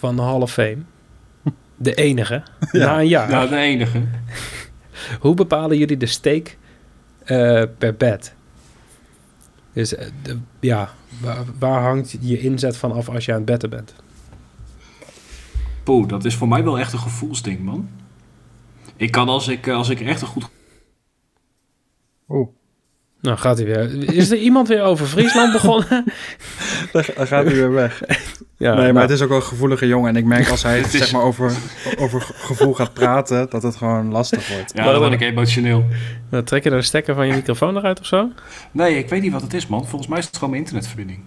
[0.00, 0.78] van de Hall of Fame.
[1.76, 2.42] De enige.
[2.72, 2.86] Ja.
[2.86, 3.30] Na een jaar.
[3.30, 4.02] Ja, de enige.
[5.20, 6.58] Hoe bepalen jullie de steek
[7.24, 8.34] eh, per bed?
[9.72, 13.46] Dus eh, de, ja, waar, waar hangt je inzet van af als je aan het
[13.46, 13.94] betten bent?
[15.82, 17.88] Poeh, dat is voor mij wel echt een gevoelsding, man.
[18.96, 20.48] Ik kan als ik, eh, als ik echt een goed
[22.28, 22.48] Oeh,
[23.20, 24.12] Nou, gaat hij weer.
[24.14, 25.87] Is er iemand weer over Friesland begonnen?
[26.92, 28.02] dan gaat hij weer weg.
[28.56, 30.09] ja, nee, maar nou, het is ook wel een gevoelige jongen.
[30.09, 31.52] En ik merk als hij is- zeg maar, over,
[31.98, 34.72] over gevoel gaat praten, dat het gewoon lastig wordt.
[34.74, 35.85] Ja, dan word ik emotioneel.
[36.30, 38.28] nou, trek je er een stekker van je microfoon eruit of zo?
[38.72, 39.87] Nee, ik weet niet wat het is, man.
[39.87, 41.20] Volgens mij is het gewoon mijn internetverbinding.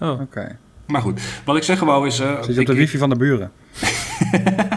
[0.00, 0.58] Oh, Oké.
[0.86, 2.18] Maar goed, wat ik zeggen wou is...
[2.20, 3.50] eh, Zit je op de wifi van de buren?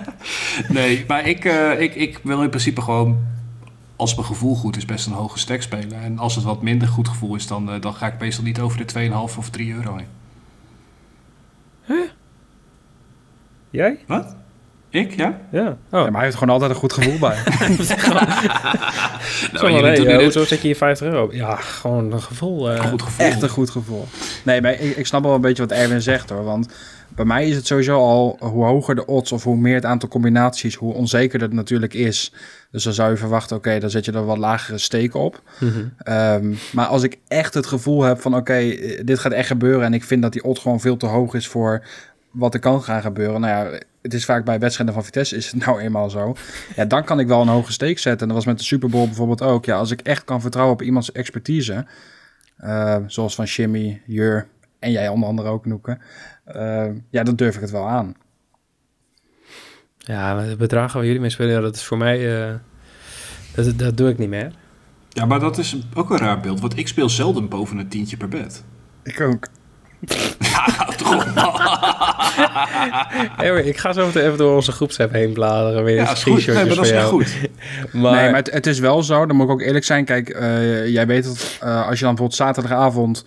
[0.67, 3.17] Nee, maar ik, eh, ik, ik wil in principe gewoon...
[3.99, 6.01] Als mijn gevoel goed is, best een hoge stek spelen.
[6.01, 8.59] En als het wat minder goed gevoel is, dan, eh, dan ga ik meestal niet
[8.59, 10.07] over de 2,5 of 3 euro heen.
[13.69, 13.99] jij?
[14.07, 14.35] Wat?
[14.89, 15.39] Ik, ja?
[15.51, 15.62] Ja.
[15.62, 17.38] Ja, Oh, maar hij heeft gewoon altijd een goed gevoel bij.
[19.51, 21.29] Nou, jullie nee, eh, dit- hoezo zet je hier 50 euro?
[21.31, 22.69] Ja, gewoon een gevoel.
[22.71, 22.75] eh.
[22.77, 23.25] Een goed gevoel.
[23.25, 24.07] Echt een goed gevoel.
[24.43, 26.43] Nee, maar ik, ik snap wel een beetje wat Erwin zegt hoor.
[26.43, 26.73] Want
[27.19, 30.10] bij mij is het sowieso al hoe hoger de odds of hoe meer het aantal
[30.10, 32.34] combinaties, hoe onzekerder het natuurlijk is.
[32.71, 35.41] Dus dan zou je verwachten, oké, dan zet je er wat lagere steek op.
[35.60, 35.71] Mhm.
[35.97, 39.86] Ehm, maar als ik echt het gevoel heb van oké, eh, dit gaat echt gebeuren
[39.86, 41.86] en ik vind dat die odd gewoon veel te hoog is voor
[42.32, 43.41] wat er kan gaan gebeuren.
[43.41, 46.36] Nou ja, het is vaak bij wedstrijden van Vitesse is het nou eenmaal zo.
[46.75, 48.21] Ja, dan kan ik wel een hoge steek zetten.
[48.21, 49.65] En dat was met de Super Bowl bijvoorbeeld ook.
[49.65, 51.86] Ja, als ik echt kan vertrouwen op iemands expertise,
[52.58, 54.47] eh, zoals van Jimmy, Jur
[54.79, 56.01] en jij onder andere ook, Noeken.
[56.45, 58.13] eh, ja, dan durf ik het wel aan.
[59.97, 62.47] Ja, de bedragen waar jullie mee spelen, ja, dat is voor mij...
[62.47, 62.53] eh,
[63.55, 64.51] dat, dat doe ik niet meer.
[65.09, 66.59] Ja, maar dat is ook een raar beeld.
[66.59, 68.63] Want ik speel zelden boven een tientje per bed.
[69.03, 69.47] Ik ook.
[70.39, 71.25] Ja, toch.
[73.35, 75.83] Hey, ik ga zo meteen even door onze groepsapp heen bladeren.
[75.83, 76.31] Weer Ja, is goed.
[76.33, 77.49] Nee, screenshotjes maar dat is goed.
[78.01, 80.05] Maar, Nee, maar het, het is wel zo, dan moet ik ook eerlijk zijn.
[80.05, 83.25] Kijk, eh, jij weet dat eh, als je dan bijvoorbeeld zaterdagavond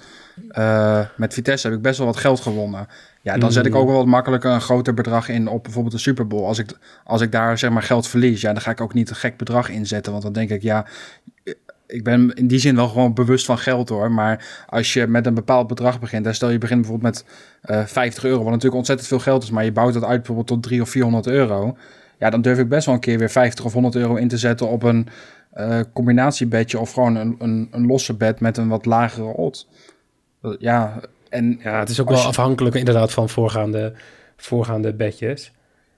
[0.49, 2.87] eh, met Vitesse heb ik best wel wat geld gewonnen.
[3.21, 3.79] Ja, dan zet ik Mm.
[3.79, 6.47] ook wel wat makkelijker een groter bedrag in op bijvoorbeeld de Super Bowl.
[6.47, 6.71] Als ik,
[7.05, 9.37] als ik daar zeg maar geld verlies, ja, dan ga ik ook niet een gek
[9.37, 10.13] bedrag inzetten.
[10.13, 10.87] Want dan denk ik, ja,
[11.87, 14.11] ik ben in die zin wel gewoon bewust van geld hoor.
[14.13, 17.25] Maar als je met een bepaald bedrag begint, en stel je begint bijvoorbeeld met
[17.63, 20.47] eh 50 euro, wat natuurlijk ontzettend veel geld is, maar je bouwt dat uit bijvoorbeeld
[20.47, 21.77] tot 300 of 400 euro.
[22.19, 24.37] Ja, dan durf ik best wel een keer weer 50 of 100 euro in te
[24.39, 25.09] zetten op een
[25.53, 29.69] eh, combinatiebedje of gewoon een, een, een losse bed met een wat lagere odd.
[30.59, 33.93] Ja, en ja, het is ook wel je- afhankelijk inderdaad van voorgaande,
[34.37, 35.53] voorgaande bedjes.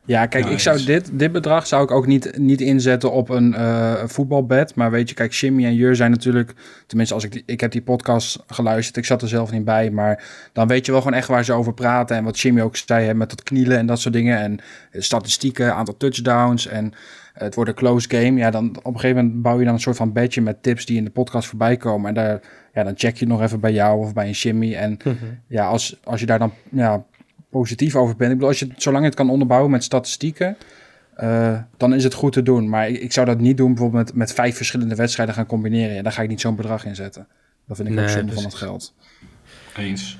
[0.07, 3.54] Ja, kijk, ik zou dit, dit bedrag zou ik ook niet, niet inzetten op een
[3.54, 4.74] eh, voetbalbed.
[4.74, 6.52] Maar weet je, kijk, Jimmy en Jur zijn natuurlijk...
[6.87, 8.96] Tenminste, als ik, die, ik heb die podcast geluisterd.
[8.96, 9.90] Ik zat er zelf niet bij.
[9.90, 12.16] Maar dan weet je wel gewoon echt waar ze over praten.
[12.16, 14.38] En wat Jimmy ook zei, hè, met dat knielen en dat soort dingen.
[14.38, 14.59] En
[14.92, 16.66] statistieken, aantal touchdowns.
[16.66, 16.92] En
[17.34, 18.38] het wordt een close game.
[18.38, 20.86] Ja, dan op een gegeven moment bouw je dan een soort van bedje met tips
[20.86, 22.08] die in de podcast voorbij komen.
[22.08, 22.40] En daar,
[22.74, 24.74] ja, dan check je het nog even bij jou of bij een Jimmy.
[24.74, 24.96] En
[25.46, 27.04] ja, als, als je daar dan ja,
[27.50, 28.30] positief over bent.
[28.30, 30.56] Ik bedoel, als je, zolang je het kan onderbouwen met statistieken,
[31.14, 32.68] eh, dan is het goed te doen.
[32.68, 35.94] Maar ik, ik zou dat niet doen bijvoorbeeld met, met vijf verschillende wedstrijden gaan combineren.
[35.94, 37.26] Ja, daar ga ik niet zo'n bedrag in zetten.
[37.66, 38.94] Dat vind ik Nee, ook zonde van het geld.
[39.76, 40.18] Eens.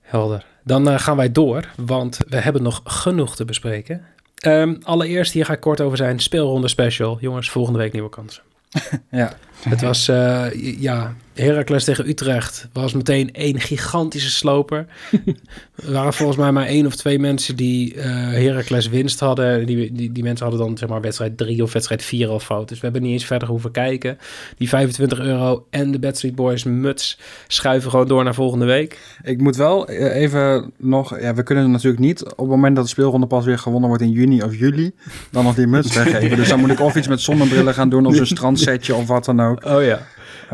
[0.00, 0.46] Helder.
[0.64, 4.04] Dan eh, gaan wij door, want we hebben nog genoeg te bespreken.
[4.44, 7.18] Ehm, allereerst, hier ga ik kort over zijn speelronde special.
[7.20, 8.42] Jongens, volgende week nieuwe kansen.
[9.10, 9.32] Ja.
[9.68, 10.46] Het was, eh,
[10.80, 14.86] ja, Heracles tegen Utrecht was meteen één gigantische sloper.
[15.86, 19.66] er waren volgens mij maar één of twee mensen die eh Heracles winst hadden.
[19.66, 22.68] Die, die, die mensen hadden dan zeg maar wedstrijd drie of wedstrijd vier al fout.
[22.68, 24.18] Dus we hebben niet eens verder hoeven kijken.
[24.56, 28.98] Die 25 euro en de Bad Street Boys muts schuiven gewoon door naar volgende week.
[29.22, 31.20] Ik moet wel eh, even nog...
[31.20, 34.04] Ja, we kunnen natuurlijk niet op het moment dat de speelronde pas weer gewonnen wordt
[34.04, 34.92] in juni of juli...
[35.30, 36.36] dan nog die muts weggeven.
[36.36, 39.24] Dus dan moet ik of iets met zonnebrillen gaan doen of een strandsetje of wat
[39.24, 39.64] dan ook.
[39.64, 40.06] Oh ja,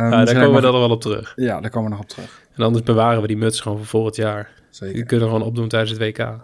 [0.05, 1.33] Eh, daar misschien komen we dan nog wel op terug.
[1.37, 2.41] Ja, daar komen we nog op terug.
[2.55, 4.51] En anders bewaren we die muts gewoon voor volgend jaar.
[4.55, 5.05] Die Zeker.
[5.05, 6.17] kunnen we gewoon opdoen tijdens het WK.
[6.19, 6.41] Ja,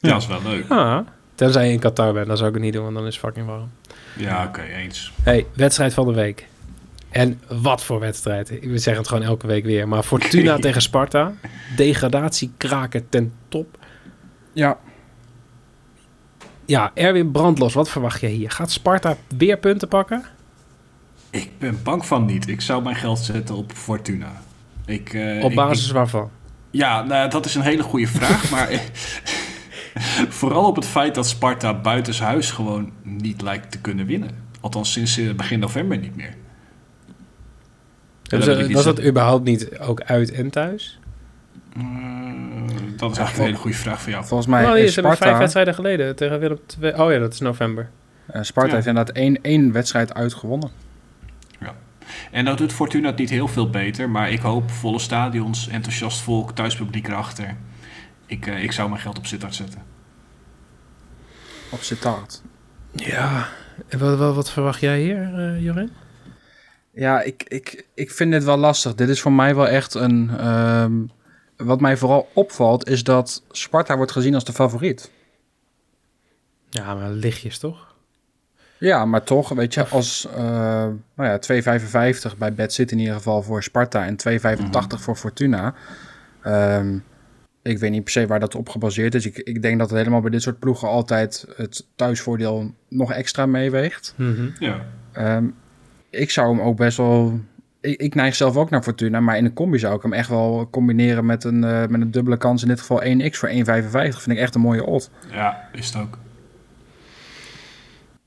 [0.00, 0.64] dat is wel leuk.
[0.68, 0.98] Ah,
[1.34, 3.24] tenzij je in Qatar bent, dan zou ik het niet doen, want dan is het
[3.24, 3.70] fucking warm.
[4.16, 5.12] Ja, oké, eens.
[5.22, 6.46] Hey, wedstrijd van de week.
[7.10, 8.48] En wat voor wedstrijd.
[8.48, 9.88] We zeggen het gewoon elke week weer.
[9.88, 11.32] Maar Fortuna tegen Sparta.
[11.76, 13.78] Degradatie kraken ten top.
[14.52, 14.78] Ja,
[16.64, 18.50] Ja, Erwin Brandlos, wat verwacht jij hier?
[18.50, 20.24] Gaat Sparta weer punten pakken?
[21.30, 22.48] Ik ben bang van niet.
[22.48, 24.32] Ik zou mijn geld zetten op Fortuna.
[24.86, 26.30] Ik, eh, Op basis ik- waarvan?
[26.70, 28.50] ja, nou, dat is een hele goede vraag.
[28.52, 28.68] maar
[30.28, 34.30] vooral op het feit dat Sparta buitenshuis gewoon niet lijkt te kunnen winnen.
[34.60, 36.34] Althans, sinds eh, begin november niet meer.
[38.30, 40.98] Niet was dat überhaupt niet ook uit en thuis?
[41.76, 41.82] Eh,
[42.96, 44.24] dat is eigenlijk een hele goede vraag voor jou.
[44.24, 45.38] volgens mij oh, is nee, ze hebben vijf Sparta...
[45.38, 46.92] wedstrijden geleden tegen Willem II.
[46.92, 47.90] Oh ja, dat is november.
[48.40, 48.74] Sparta Ja.
[48.74, 50.70] heeft inderdaad één, één wedstrijd uitgewonnen.
[52.30, 54.10] En dat doet Fortuna het niet heel veel beter.
[54.10, 57.56] Maar ik hoop volle stadions, enthousiast volk, thuispubliek erachter.
[58.26, 59.82] Ik, eh, ik zou mijn geld op Sittard zetten.
[61.70, 62.42] Op Sittard.
[62.92, 63.48] Ja,
[63.88, 65.90] en wat, wat, wat verwacht jij hier, eh Jorin?
[66.92, 68.94] Ja, ik, ik, ik vind dit wel lastig.
[68.94, 70.30] Dit is voor mij wel echt een...
[70.38, 70.92] ehm,
[71.56, 75.10] wat mij vooral opvalt is dat Sparta wordt gezien als de favoriet.
[76.70, 77.87] Ja, maar lichtjes toch?
[78.78, 81.38] Ja, maar toch, weet je, als eh nou ja,
[82.30, 85.74] 2,55 bij Bad City in ieder geval voor Sparta en 2,85 voor Fortuna.
[86.42, 86.98] Ehm,
[87.62, 89.26] ik weet niet per se waar dat op gebaseerd is.
[89.26, 93.46] Ik, ik denk dat het helemaal bij dit soort ploegen altijd het thuisvoordeel nog extra
[93.46, 94.14] meeweegt.
[94.16, 94.48] Mhm.
[94.58, 94.80] Ja.
[95.12, 95.44] Ehm,
[96.10, 97.40] ik zou hem ook best wel.
[97.80, 100.28] Ik, ik neig zelf ook naar Fortuna, maar in een combi zou ik hem echt
[100.28, 102.62] wel combineren met een, eh, met een dubbele kans.
[102.62, 104.22] In dit geval 1x voor 1,55.
[104.22, 105.10] Vind ik echt een mooie odd.
[105.32, 106.18] ja, is het ook.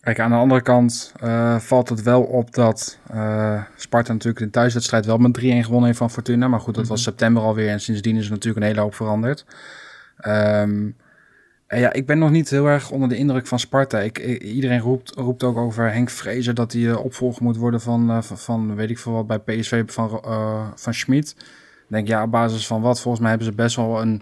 [0.01, 4.49] Kijk, aan de andere kant eh, valt het wel op dat eh, Sparta natuurlijk de
[4.49, 6.47] thuiswedstrijd wel met 3-1 gewonnen heeft van Fortuna.
[6.47, 9.45] Maar goed, dat was september alweer en sindsdien is er natuurlijk een hele hoop veranderd.
[10.17, 10.89] Ehm,
[11.67, 13.99] en ja, ik ben nog niet heel erg onder de indruk van Sparta.
[13.99, 18.23] Ik, iedereen roept, roept ook over Henk Vrezer dat hij eh, opvolger moet worden van,
[18.23, 20.21] van, van, weet ik veel wat, bij PSV van,
[20.75, 21.35] van Schmid.
[21.87, 23.01] Denk, ja, op basis van wat?
[23.01, 24.21] Volgens mij hebben ze best wel een,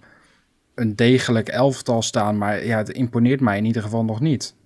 [0.76, 2.38] een degelijk elftal staan.
[2.38, 4.58] Maar ja, het imponeert mij in ieder geval nog niet.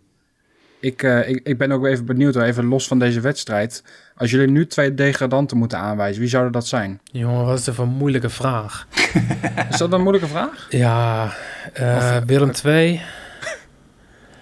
[0.83, 3.83] Ik, eh, ik, ik ben ook even benieuwd, even los van deze wedstrijd.
[4.15, 6.99] Als jullie nu twee degradanten moeten aanwijzen, wie zouden dat zijn?
[7.03, 8.87] Jongen, wat is dat voor een moeilijke vraag?
[9.71, 10.67] Is dat een moeilijke vraag?
[10.69, 11.33] Ja,
[11.73, 13.01] eh, Willem II.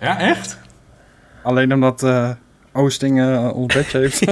[0.01, 0.57] Ja, echt?
[1.43, 2.29] Alleen omdat eh,
[2.71, 4.19] Oosting eh, ons bedje heeft.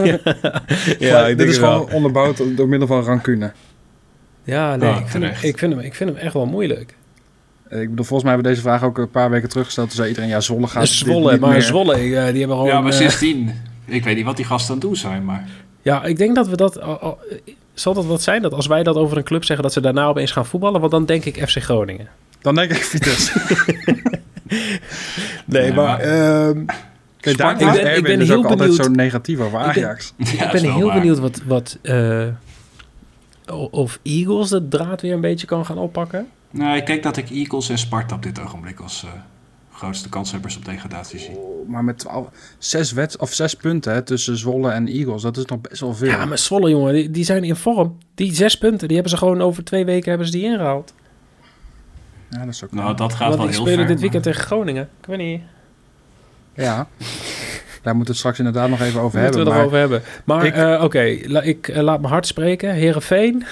[0.99, 3.51] Ja, dit is gewoon onderbouwd door middel van rancune.
[4.43, 5.43] Ja, nee, Ah, ik, vind hem, terecht.
[5.43, 6.95] ik, vind hem, ik vind hem echt wel moeilijk.
[7.69, 9.87] Eh, Ik bedoel, volgens mij hebben we deze vraag ook een paar weken teruggesteld.
[9.87, 11.61] Toen zei iedereen, ja, Zwolle gaat dit Zwolle, niet maar meer.
[11.61, 12.65] Zwolle, eh, die hebben gewoon...
[12.65, 13.51] ja, maar eh, sindsdien...
[13.85, 15.47] Ik weet niet wat die gasten aan het doen zijn, maar...
[15.81, 16.81] ja, ik denk dat we dat...
[16.81, 17.19] al- al-
[17.73, 18.41] zal dat wat zijn?
[18.41, 20.79] Dat als wij dat over een club zeggen, dat ze daarna opeens gaan voetballen?
[20.79, 22.07] Want dan denk ik FC Groningen.
[22.41, 23.31] Dan denk ik Vitesse.
[25.45, 25.85] Nee, Ja, maar...
[25.85, 26.65] maar- ehm,
[27.19, 27.57] Kijk, daar Ik
[28.03, 28.85] ben- ik dus heel ook altijd benieuwd.
[28.85, 30.13] zo negatief over ben- Ajax.
[30.37, 30.95] Ja, ik ben heel waar.
[30.99, 31.41] benieuwd wat...
[31.45, 32.23] wat eh,
[33.51, 36.27] of Eagles de draad weer een beetje kan gaan oppakken.
[36.51, 39.09] Nou, ik denk dat ik Eagles en Sparta op dit ogenblik als eh,
[39.73, 41.37] grootste kanshebbers op degradatie zie.
[41.67, 45.45] Maar met 12, zes, wet, of zes punten hè, tussen Zwolle en Eagles, dat is
[45.45, 46.09] nog best wel veel.
[46.09, 47.97] Ja, maar Zwolle, jongen, die, die zijn in vorm.
[48.15, 50.93] Die zes punten, die hebben ze gewoon over twee weken hebben ze die ingehaald.
[52.29, 53.87] Ja, dat is ook Nou, dat gaat Want wel die heel spelen ver.
[53.87, 54.89] dit weekend tegen Groningen.
[55.01, 55.41] Ik weet niet.
[56.53, 56.87] Ja.
[57.81, 59.71] Daar moeten we het straks inderdaad nog even over Daar moeten hebben.
[59.71, 60.01] we het over hebben.
[60.23, 62.73] Maar ik- eh, oké, la- ik eh, laat mijn hart spreken.
[62.73, 63.43] Herenveen.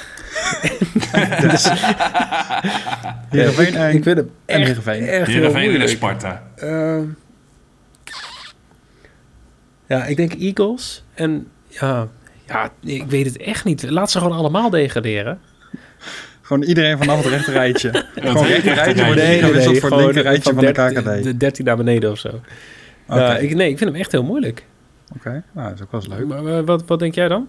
[3.30, 5.02] Heerenveen en, ik vind hem en echt, Heerenveen.
[5.08, 5.90] echt heel Heerenveen en moeilijk.
[5.90, 6.44] Sparta.
[6.56, 7.02] Ehm,
[9.88, 11.04] ja, ik denk Eagles.
[11.14, 12.08] En ja,
[12.48, 13.90] ja, ik weet het echt niet.
[13.90, 15.40] Laat ze gewoon allemaal degraderen.
[16.42, 17.90] Gewoon iedereen vanaf het rechter rijtje.
[18.16, 18.74] Gewoon hele rechter
[19.14, 21.24] rijtje wordt voor het linker rijtje van de KKD.
[21.24, 22.42] De 13 naar beneden of zo.
[23.42, 24.66] Ik, nee, ik vind hem echt heel moeilijk.
[25.16, 25.44] Oké.
[25.52, 26.28] nou, dat is ook wel eens leuk.
[26.28, 27.48] Maar, wat, wat denk jij dan?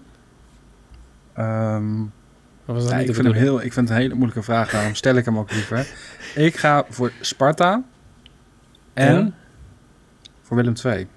[1.33, 4.13] Ehm, Of was dat ja, niet ik, vind hem heel, ik vind het een hele
[4.13, 5.87] moeilijke vraag, daarom stel ik hem ook liever.
[6.35, 7.83] Ik ga voor Sparta
[8.93, 9.31] en Ja?
[10.41, 11.07] voor Willem II.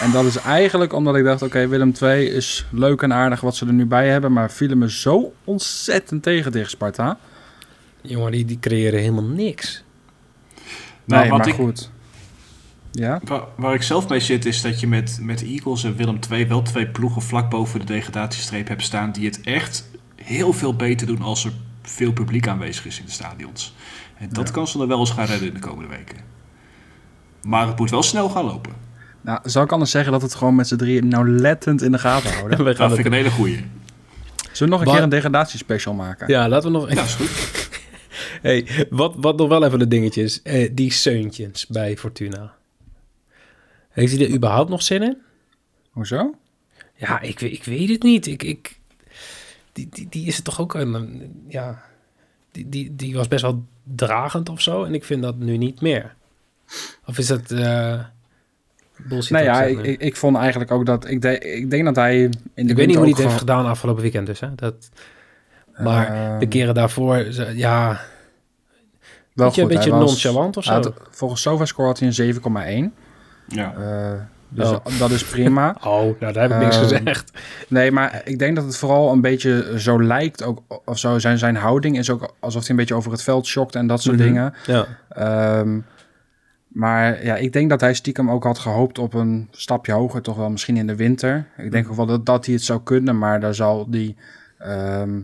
[0.00, 3.56] En dat is eigenlijk omdat ik dacht, oké, Willem II is leuk en aardig wat
[3.56, 7.18] ze er nu bij hebben, maar vielen me zo ontzettend tegen tegen Sparta.
[8.00, 9.84] Jongen, die, die creëren helemaal niks.
[11.04, 11.90] Nou, nee, maar ik, goed.
[13.00, 13.20] Ja?
[13.24, 16.46] Waar, waar ik zelf mee zit, is dat je met, met Eagles en Willem II
[16.46, 19.12] wel twee ploegen vlak boven de degradatiestreep hebt staan.
[19.12, 21.52] die het echt heel veel beter doen als er
[21.82, 23.74] veel publiek aanwezig is in de stadions.
[24.18, 24.52] En dat Ja.
[24.54, 26.16] kan ze er wel eens gaan redden in de komende weken.
[27.42, 28.72] Maar het moet wel snel gaan lopen.
[29.20, 32.32] Nou, zou ik anders zeggen dat het gewoon met z'n drieën nauwlettend in de gaten
[32.36, 32.58] houden?
[32.58, 33.64] We Dat gaan vind ik het, een hele goeie.
[34.52, 36.28] Zullen we nog een keer een degradatiespecial maken?
[36.28, 36.92] ja, laten we nog...
[36.92, 37.30] Ja, is goed.
[38.42, 40.42] Hey, wat, wat nog wel even de dingetje is.
[40.42, 42.52] eh, die Seuntjens bij Fortuna.
[43.94, 45.16] Heeft hij er überhaupt nog zin in?
[45.90, 46.34] Hoezo?
[46.94, 48.26] Ja, ik, ik weet het niet.
[48.26, 48.78] Ik, ik,
[49.72, 51.30] die, die, die is het toch ook een...
[51.48, 51.82] Ja,
[52.52, 54.84] die, die, die was best wel dragend of zo.
[54.84, 56.14] En ik vind dat nu niet meer.
[57.06, 57.48] Of is dat...
[58.96, 59.30] bullshit?
[59.30, 61.08] nou ja, ik ik, vond eigenlijk ook dat...
[61.08, 63.38] Ik, de- ik denk dat hij in de Ik weet niet hoe hij het heeft
[63.38, 64.40] gedaan afgelopen weekend dus.
[64.40, 64.54] Hè?
[64.54, 64.88] Dat,
[65.76, 67.16] maar Ehm, de keren daarvoor,
[67.54, 68.00] ja,
[69.32, 69.68] wel je, een goed.
[69.76, 70.72] beetje was- nonchalant of zo.
[70.72, 73.03] had- volgens SofaScore had hij een 7,1.
[73.46, 73.74] Ja.
[73.74, 74.98] Eh, dus Oh.
[74.98, 75.76] dat is prima.
[75.86, 77.32] Oh, nou, daar heb ik niks Ehm, gezegd.
[77.68, 81.38] Nee, maar ik denk dat het vooral een beetje zo lijkt, ook, of zo zijn,
[81.38, 84.16] zijn houding is ook alsof hij een beetje over het veld schokt en dat soort
[84.16, 84.24] Mhm.
[84.24, 84.54] dingen.
[84.66, 84.86] Ja.
[85.08, 85.78] Ehm,
[86.68, 90.36] maar ja, ik denk dat hij stiekem ook had gehoopt op een stapje hoger, toch
[90.36, 91.46] wel misschien in de winter.
[91.56, 94.16] Ik denk ook wel dat, dat hij het zou kunnen, maar daar zal die
[94.58, 95.20] ehm,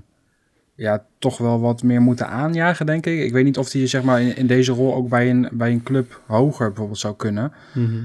[0.80, 3.20] ja, toch wel wat meer moeten aanjagen, denk ik.
[3.20, 5.70] Ik weet niet of hij zeg maar in, in deze rol ook bij een, bij
[5.72, 7.52] een club hoger bijvoorbeeld zou kunnen.
[7.74, 8.04] Mhm.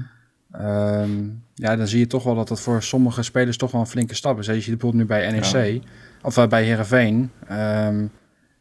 [0.52, 1.10] Ehm,
[1.54, 4.14] ja, dan zie je toch wel dat dat voor sommige spelers toch wel een flinke
[4.14, 4.46] stap is.
[4.46, 4.52] hè.
[4.52, 5.82] Je ziet bijvoorbeeld nu bij NEC,
[6.22, 7.30] of uh, bij Herenveen.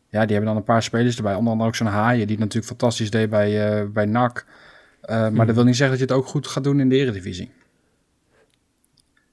[0.10, 1.36] ja, die hebben dan een paar spelers erbij.
[1.36, 4.46] Onder andere ook zo'n Haaien, die het natuurlijk fantastisch deed bij, uh, bij NAC.
[4.46, 5.46] Uh, maar Mhm.
[5.46, 7.52] dat wil niet zeggen dat je het ook goed gaat doen in de Eredivisie.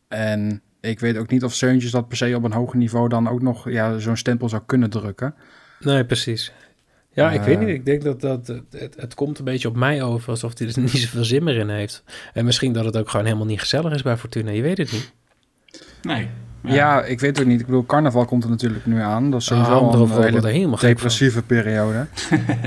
[0.09, 3.29] En ik weet ook niet of Seuntjes dat per se op een hoger niveau dan
[3.29, 5.35] ook nog ja, zo'n stempel zou kunnen drukken.
[5.81, 6.53] Nee, precies.
[7.13, 7.47] Ja, ik Eh.
[7.47, 7.69] weet niet.
[7.69, 10.79] Ik denk dat, dat het, het komt een beetje op mij over alsof hij er
[10.81, 12.03] niet zoveel zin meer in heeft.
[12.33, 14.51] En misschien dat het ook gewoon helemaal niet gezellig is bij Fortuna.
[14.51, 15.13] Je weet het niet.
[16.03, 16.29] Nee.
[16.65, 17.61] Ja, ik weet het ook niet.
[17.61, 19.31] Ik bedoel, carnaval komt er natuurlijk nu aan.
[19.31, 20.89] Dat is sowieso Ah, al erover een worden hele helemaal gek van.
[20.89, 22.07] depressieve periode.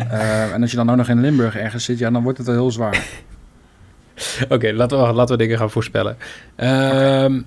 [0.10, 2.47] Eh, en als je dan ook nog in Limburg ergens zit, ja, dan wordt het
[2.47, 3.08] wel heel zwaar.
[4.49, 6.17] Oké, laten, we, laten we dingen gaan voorspellen.
[6.56, 7.41] Ehm,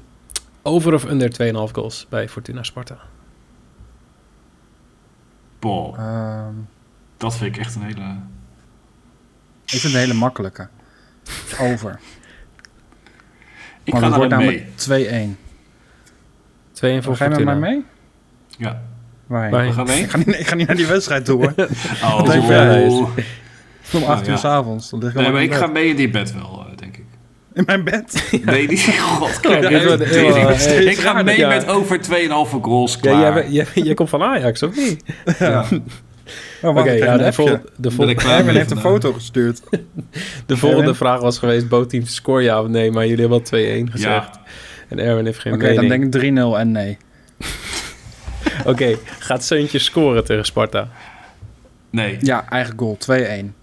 [0.62, 1.30] Over of under
[1.68, 2.96] 2,5 goals bij Fortuna Sparta?
[5.58, 6.54] Boah, Ehm,
[7.16, 8.16] dat vind ik echt een hele...
[9.64, 10.68] ik vind het een hele makkelijke.
[11.60, 12.00] Over.
[13.82, 15.36] Ik Want ga het wordt namelijk 2-1.
[16.72, 17.84] 2-1 voor Ga je met mij mee?
[18.56, 18.82] Ja.
[19.26, 19.50] Waarheen?
[19.50, 19.68] Waarheen?
[19.70, 20.02] We gaan mee?
[20.02, 21.54] Ik ga, niet, ik ga niet naar die wedstrijd toe hoor.
[22.04, 22.20] Oh,
[23.94, 24.32] Om 8 ja.
[24.32, 24.90] uur s'avonds.
[24.90, 25.58] Dan lig ik Nee, maar ik bed.
[25.58, 26.67] ga mee in die bed wel, eh.
[27.58, 28.28] In mijn bed?
[28.44, 28.78] Nee, die...
[29.00, 30.00] God, Ja, heel,
[30.88, 31.48] ik ga mee ja.
[31.48, 32.06] met over 2,5
[32.62, 33.34] goals Ja, klaar.
[33.50, 35.02] jij, jij, jij komt van Ajax, of niet?
[35.38, 35.64] Ja.
[36.62, 38.78] Oh, Oké, krijg ja, een de, vol, de, vol- Ben ik klaar Erwin heeft een
[38.80, 39.60] foto gestuurd.
[40.46, 40.94] de volgende Erwin?
[40.96, 44.00] vraag was geweest, bootteam score ja of nee, maar jullie hebben al 2-1 gezegd.
[44.00, 44.30] Ja,
[44.88, 46.96] En Erwin heeft geen Oké, dan denk ik 3-0 en nee.
[48.64, 50.88] Oké, gaat Seuntje scoren tegen Sparta?
[51.90, 52.16] nee.
[52.20, 52.98] Ja, eigen goal.
[53.12, 53.57] 2-1.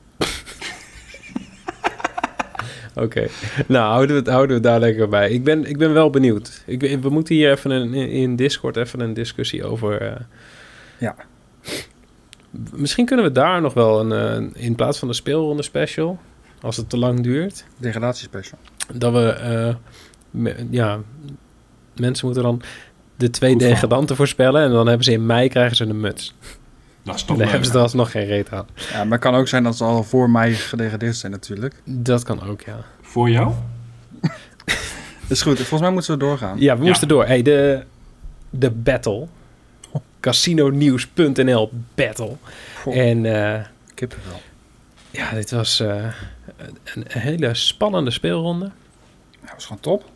[2.95, 3.27] Oké,
[3.67, 5.29] nou houden we, het, houden we daar lekker bij.
[5.31, 6.63] Ik ben, ik ben wel benieuwd.
[6.65, 10.01] Ik, we moeten hier even een, in Discord even een discussie over...
[10.01, 10.15] eh,
[10.99, 11.15] Ja.
[12.73, 14.11] Misschien kunnen we daar nog wel een,
[14.55, 16.19] eh, in plaats van de speelronde special,
[16.61, 18.59] als het te lang duurt, Degradatiespecial.
[18.93, 19.75] dat we, eh,
[20.31, 20.99] me- ja,
[21.95, 22.61] mensen moeten dan
[23.17, 26.33] de twee Goed degradanten voorspellen en dan hebben ze in mei krijgen ze een muts.
[27.05, 28.67] Dat is toch dan hebben ze er alsnog geen reet aan.
[28.91, 31.75] Ja, maar het kan ook zijn dat ze al voor mij gedegradeerd zijn natuurlijk.
[31.83, 32.77] Dat kan ook, ja.
[33.01, 33.53] Voor jou?
[35.27, 36.59] Is goed, volgens mij moeten we doorgaan.
[36.59, 36.87] Ja, we Ja.
[36.89, 37.25] moesten door.
[37.25, 37.83] Hey, de,
[38.49, 39.27] de battle.
[40.19, 42.31] Casinonews.nl battle.
[42.81, 44.41] Goh, En eh, kippenvel.
[45.11, 48.71] ja, dit was eh, een, een hele spannende speelronde.
[49.45, 50.09] Ja, was gewoon top.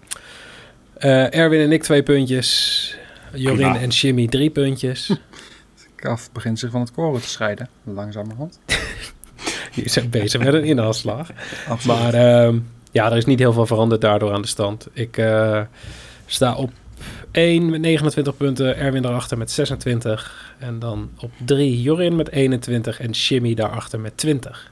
[0.97, 2.97] Eh, Erwin en ik twee puntjes.
[3.33, 3.79] Jorin Prima.
[3.79, 5.11] en Jimmy drie puntjes.
[5.99, 7.67] Kaf begint zich van het koren te scheiden.
[7.83, 8.59] Langzamerhand.
[9.75, 11.29] Die zijn bezig met een inhaalslag.
[11.69, 11.97] Absoluut.
[11.97, 12.59] Maar ehm,
[12.91, 14.87] ja, er is niet heel veel veranderd daardoor aan de stand.
[14.93, 15.61] Ik eh,
[16.25, 16.71] sta op
[17.31, 18.77] 1 met 29 punten.
[18.77, 20.53] Erwin daarachter met 26.
[20.59, 22.99] En dan op 3 Jorin met 21.
[22.99, 24.71] En Jimmy daarachter met 20.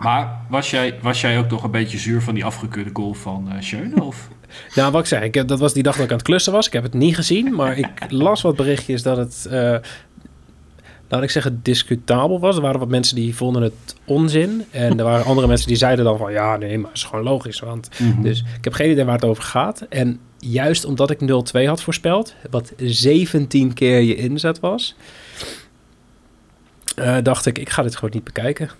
[0.00, 3.50] Maar was jij, was jij ook nog een beetje zuur van die afgekeurde goal van
[3.50, 4.02] eh Schöne?
[4.02, 4.28] Of?
[4.74, 6.52] Nou, wat ik zeg, ik heb, dat was die dag dat ik aan het klussen
[6.52, 6.66] was.
[6.66, 9.46] Ik heb het niet gezien, maar ik las wat berichtjes dat het...
[9.50, 9.76] eh,
[11.08, 12.56] laat ik zeggen, discutabel was.
[12.56, 14.64] Er waren wat mensen die vonden het onzin.
[14.70, 16.32] En er waren andere mensen die zeiden dan van...
[16.32, 17.60] ja, nee, maar het is gewoon logisch.
[17.60, 18.22] Want, Mhm.
[18.22, 19.80] Dus ik heb geen idee waar het over gaat.
[19.88, 22.34] En juist omdat ik 0-2 had voorspeld...
[22.50, 24.96] wat 17 keer je inzet was...
[26.96, 28.70] eh, dacht ik, ik ga dit gewoon niet bekijken.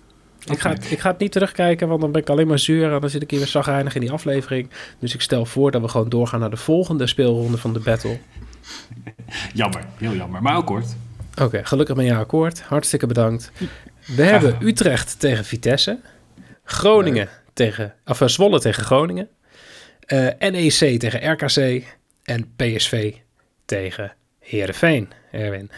[0.51, 2.93] Ik, ga, het- ik ga het niet terugkijken, want dan ben ik alleen maar zuur...
[2.93, 4.69] en dan zit ik hier weer zagrijnig in die aflevering.
[4.99, 8.19] Dus ik stel voor dat we gewoon doorgaan naar de volgende speelronde van de battle...
[9.55, 10.43] Jammer, heel jammer.
[10.43, 10.97] Maar ook kort.
[11.43, 12.61] Oké, gelukkig ben je akkoord.
[12.61, 13.51] Hartstikke bedankt.
[14.07, 14.57] We hebben.
[14.61, 15.99] Utrecht tegen Vitesse.
[16.65, 17.95] Groningen tegen...
[18.07, 19.29] Of eh, Zwolle tegen Groningen.
[20.01, 21.85] eh, NEC tegen RKC.
[22.23, 23.15] En PSV
[23.65, 25.09] tegen Heerenveen.
[25.33, 25.71] Erwin.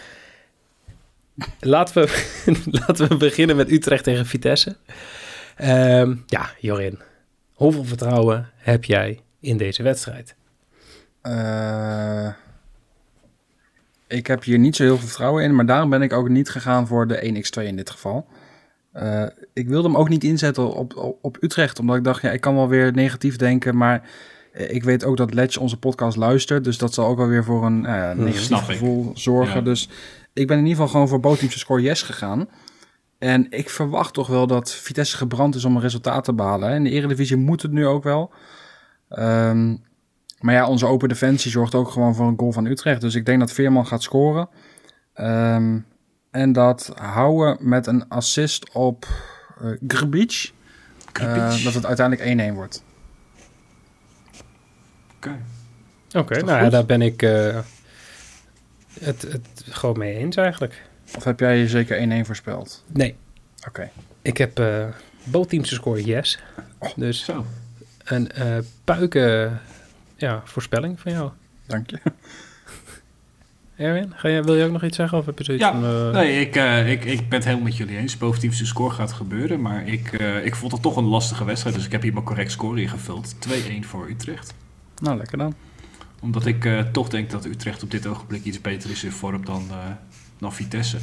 [1.61, 2.34] Laten we,
[2.86, 4.76] laten we beginnen met Utrecht tegen Vitesse.
[5.56, 6.98] Ehm, ja, Jorin.
[7.52, 10.34] Hoeveel vertrouwen heb jij in deze wedstrijd?
[11.22, 12.28] Eh,
[14.09, 16.48] ik heb hier niet zo heel veel vertrouwen in, maar daarom ben ik ook niet
[16.48, 18.26] gegaan voor de 1x2 in dit geval.
[18.92, 22.30] Eh, ik wilde hem ook niet inzetten op, op, op Utrecht, omdat ik dacht, ja,
[22.30, 24.02] ik kan wel weer negatief denken, maar
[24.52, 27.44] eh, ik weet ook dat Letch onze podcast luistert, dus dat zal ook wel weer
[27.44, 28.64] voor een uh, negatief ik.
[28.64, 29.54] gevoel zorgen.
[29.54, 29.61] Ja.
[29.61, 29.88] Dus
[30.32, 32.48] ik ben in ieder geval gewoon voor bootteams score yes gegaan.
[33.18, 36.68] En ik verwacht toch wel dat Vitesse gebrand is om een resultaat te behalen.
[36.68, 36.74] hè.
[36.74, 38.32] In de Eredivisie moet het nu ook wel.
[39.09, 39.76] Ehm,
[40.41, 43.01] maar ja, onze open defensie zorgt ook gewoon voor een goal van Utrecht.
[43.01, 44.49] Dus ik denk dat Veerman gaat scoren.
[45.14, 45.78] Ehm,
[46.30, 49.07] en dat Houwen met een assist op
[49.62, 50.53] uh, Grbic.
[51.20, 52.84] Uh, dat het uiteindelijk 1-1 wordt.
[55.16, 55.39] Oké.
[56.14, 57.59] Oké, nou ja, daar ben ik eh,
[59.01, 60.82] het, het gewoon mee eens eigenlijk.
[61.16, 62.84] Of heb jij je zeker 1-1 voorspeld?
[62.93, 63.16] Nee,
[63.66, 63.91] Oké.
[64.22, 64.84] ik heb uh,
[65.24, 66.39] both teams gescoord yes.
[66.97, 67.45] Dus Zo.
[68.05, 69.61] een uh, puiken
[70.18, 71.30] ja, voorspelling van jou.
[71.66, 71.98] Dank je.
[73.76, 75.18] Erwin, ga je, wil je ook nog iets zeggen?
[75.18, 75.84] Of heb je zoiets Ja, van...
[75.84, 76.10] Uh...
[76.10, 78.18] Nee, ik, uh, ik, ik ben het helemaal met jullie eens.
[78.18, 79.60] De score gaat gebeuren.
[79.60, 81.76] Maar ik, uh, ik vond het toch een lastige wedstrijd.
[81.76, 83.34] Dus ik heb hier mijn correct score ingevuld.
[83.48, 83.50] 2-1
[83.80, 84.54] voor Utrecht.
[85.00, 85.54] Nou, lekker dan.
[86.20, 89.44] Omdat ik uh, toch denk dat Utrecht op dit ogenblik iets beter is in vorm
[89.44, 89.76] dan, uh,
[90.38, 90.98] dan Vitesse.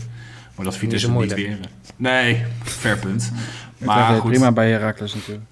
[0.55, 1.59] Maar dat Vitesse niet, niet weer...
[1.95, 3.32] Nee, fair punt.
[3.78, 4.32] maar goed.
[4.32, 5.45] prima bij Herakles natuurlijk.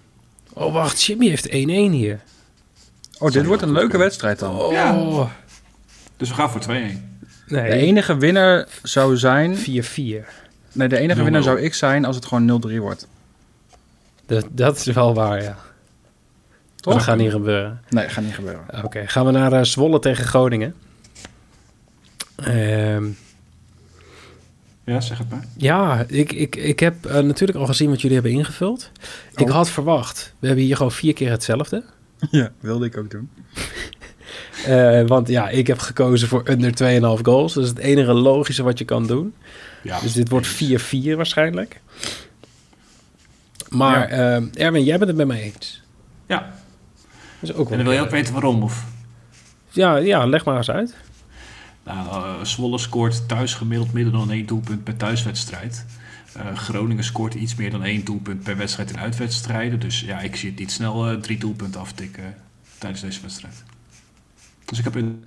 [0.53, 1.03] Oh, wacht.
[1.03, 2.19] Jimmy heeft 1-1 hier.
[3.23, 4.55] Oh, dit wordt een leuke wedstrijd dan.
[4.55, 4.71] Oh.
[4.71, 5.27] Ja.
[6.17, 6.65] Dus we gaan voor 2-1.
[6.67, 6.97] Nee.
[7.47, 9.57] De enige winnaar zou zijn...
[9.57, 9.59] 4-4.
[10.71, 11.23] Nee, de enige 0 -0.
[11.23, 13.07] winnaar zou ik zijn als het gewoon 0-3 wordt.
[14.25, 15.57] Dat, dat is wel waar, ja.
[16.75, 16.93] Toch?
[16.93, 17.81] Dat gaat niet gebeuren.
[17.89, 18.63] Nee, gaat niet gebeuren.
[18.67, 20.75] Oké, okay, gaan we naar uh, Zwolle tegen Groningen.
[22.47, 23.17] Um,
[24.83, 25.45] ja, zeg het maar.
[25.57, 28.91] Ja, ik, ik, ik heb uh, natuurlijk al gezien wat jullie hebben ingevuld.
[29.35, 29.41] Oh.
[29.41, 31.83] Ik had verwacht, we hebben hier gewoon vier keer hetzelfde.
[32.31, 33.29] Ja, wilde ik ook doen.
[34.67, 36.71] uh, want ja, ik heb gekozen voor under
[37.17, 37.53] 2,5 goals.
[37.53, 39.33] Dat is het enige logische wat je kan doen.
[39.81, 41.81] Ja, dus dit wordt 4-4 waarschijnlijk.
[43.69, 44.39] Maar ja.
[44.39, 45.81] uh, Erwin, jij bent het met mij eens.
[46.27, 46.53] Ja.
[47.39, 48.63] Dat is ook en dan wil je ook weten waarom?
[48.63, 48.85] Of?
[49.69, 50.95] Ja, ja, leg maar eens uit.
[51.83, 55.85] Nou, uh, Zwolle scoort thuis gemiddeld minder dan één doelpunt per thuiswedstrijd.
[56.37, 59.79] Uh, Groningen scoort iets meer dan één doelpunt per wedstrijd in uitwedstrijden.
[59.79, 62.35] Dus ja, ik zie het niet snel uh, drie doelpunten aftikken
[62.77, 63.63] tijdens deze wedstrijd.
[64.65, 65.25] Dus ik heb een...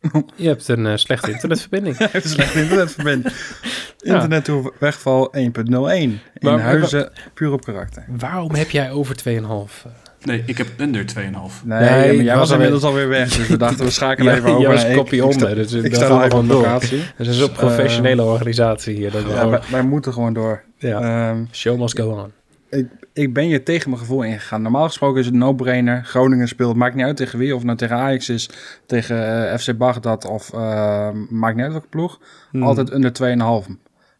[0.36, 1.98] Je hebt een uh, slechte internetverbinding.
[2.12, 3.34] een slechte internetverbinding.
[4.02, 4.70] Internet ja.
[4.78, 5.40] wegval 1.01.
[5.40, 8.04] In maar, huizen puur op karakter.
[8.08, 9.86] Waarom heb jij over 2,5?
[10.26, 11.16] Nee, ik heb under 2,5.
[11.64, 13.28] Nee, nee maar jij was inmiddels alweer weg.
[13.36, 14.62] Dus we dachten, we schakelen even over.
[14.62, 15.54] Ja, was kopie onder.
[15.54, 17.02] Dus ik sta nog even op locatie.
[17.16, 19.10] Het is een professionele uh, organisatie hier.
[19.10, 20.62] Dat ja, wij, wij, moeten gewoon door.
[20.78, 21.30] Ja.
[21.30, 22.32] Um, Show must go on.
[22.70, 24.62] Ik, ik ben hier tegen mijn gevoel ingegaan.
[24.62, 26.04] Normaal gesproken is het no-brainer.
[26.04, 27.50] Groningen speelt, maakt niet uit tegen wie.
[27.50, 28.50] Of het nou tegen Ajax is,
[28.86, 32.20] tegen uh, FC Bagdad of uh, maakt niet uit welke ploeg.
[32.50, 32.62] Hmm.
[32.62, 33.72] Altijd onder 2,5.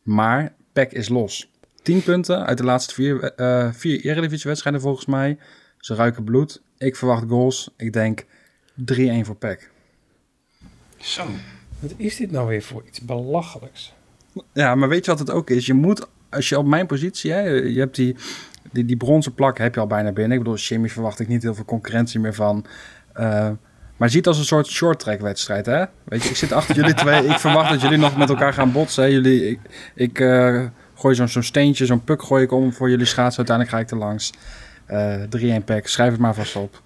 [0.03, 1.51] Maar PEC is los.
[1.83, 5.39] 10 punten uit de laatste vier, uh, vier Eredivisie-wedstrijden volgens mij.
[5.87, 6.63] Ze ruiken bloed.
[6.79, 7.71] Ik verwacht goals.
[7.77, 8.25] Ik denk 3-1
[9.23, 9.71] voor PEC.
[10.97, 11.25] Zo.
[11.79, 13.93] Wat is dit nou weer voor iets belachelijks?
[14.53, 15.67] Ja, maar weet je wat het ook is?
[15.67, 18.17] Je moet, als je op mijn positie, hè, je hebt die,
[18.73, 20.39] die, die bronzen plak heb je al bijna binnen.
[20.39, 22.65] Ik bedoel, Jimmy verwacht ik niet heel veel concurrentie meer van.
[23.17, 23.51] Uh,
[23.97, 25.85] maar ziet als een soort short track wedstrijd, hè?
[26.05, 27.27] Weet je, ik zit achter jullie twee.
[27.27, 29.03] Ik verwacht dat jullie nog met elkaar gaan botsen.
[29.03, 29.09] Hè?
[29.09, 29.61] Jullie, ik,
[29.95, 33.39] ik uh, gooi zo'n zo'n steentje, zo'n puk gooi ik om voor jullie schaatsen.
[33.39, 34.33] Uiteindelijk ga ik er langs.
[34.91, 35.87] Uh, 3-1 pack.
[35.87, 36.83] Schrijf het maar vast op.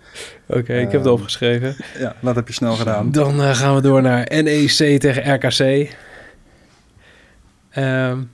[0.47, 1.77] Oké, okay, ik heb het opgeschreven.
[1.99, 3.13] Ja, dat heb je snel gedaan.
[3.13, 5.91] Dan uh, gaan we door naar NEC tegen RKC.
[7.77, 8.31] Um,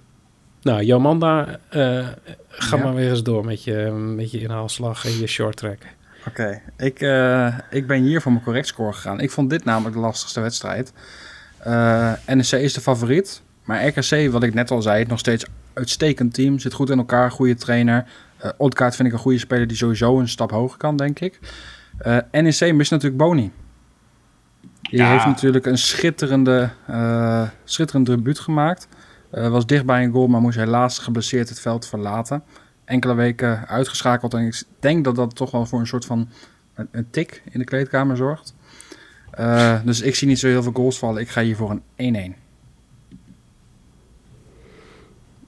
[0.63, 2.09] nou, Jomanda, uh,
[2.49, 2.83] ga ja.
[2.83, 3.75] maar weer eens door met je,
[4.17, 5.79] met je inhaalslag en je short track.
[6.27, 6.63] Oké, okay.
[6.77, 9.21] ik, uh, ik ben hier voor mijn correct score gegaan.
[9.21, 10.93] Ik vond dit namelijk de lastigste wedstrijd.
[11.67, 16.35] Uh, NEC is de favoriet, Maar RKC, wat ik net al zei, nog steeds uitstekend
[16.35, 16.59] team.
[16.59, 18.05] Zit goed in elkaar, goede trainer.
[18.45, 21.39] Uh, vind ik een goede speler die sowieso een stap hoger kan, denk ik.
[22.07, 23.53] Uh, NEC mist natuurlijk Boni.
[24.83, 25.11] Die Ja.
[25.11, 28.89] heeft natuurlijk een schitterende, uh, schitterend debuut gemaakt.
[29.35, 32.43] Uh, was dicht bij een goal, maar moest helaas geblesseerd het veld verlaten.
[32.85, 34.35] Enkele weken uitgeschakeld.
[34.35, 36.29] En ik denk dat dat toch wel voor een soort van
[36.75, 38.55] een, een tik in de kleedkamer zorgt.
[39.41, 41.21] Uh, dus ik zie niet zo heel veel goals vallen.
[41.21, 42.37] Ik ga hier voor een 1-1.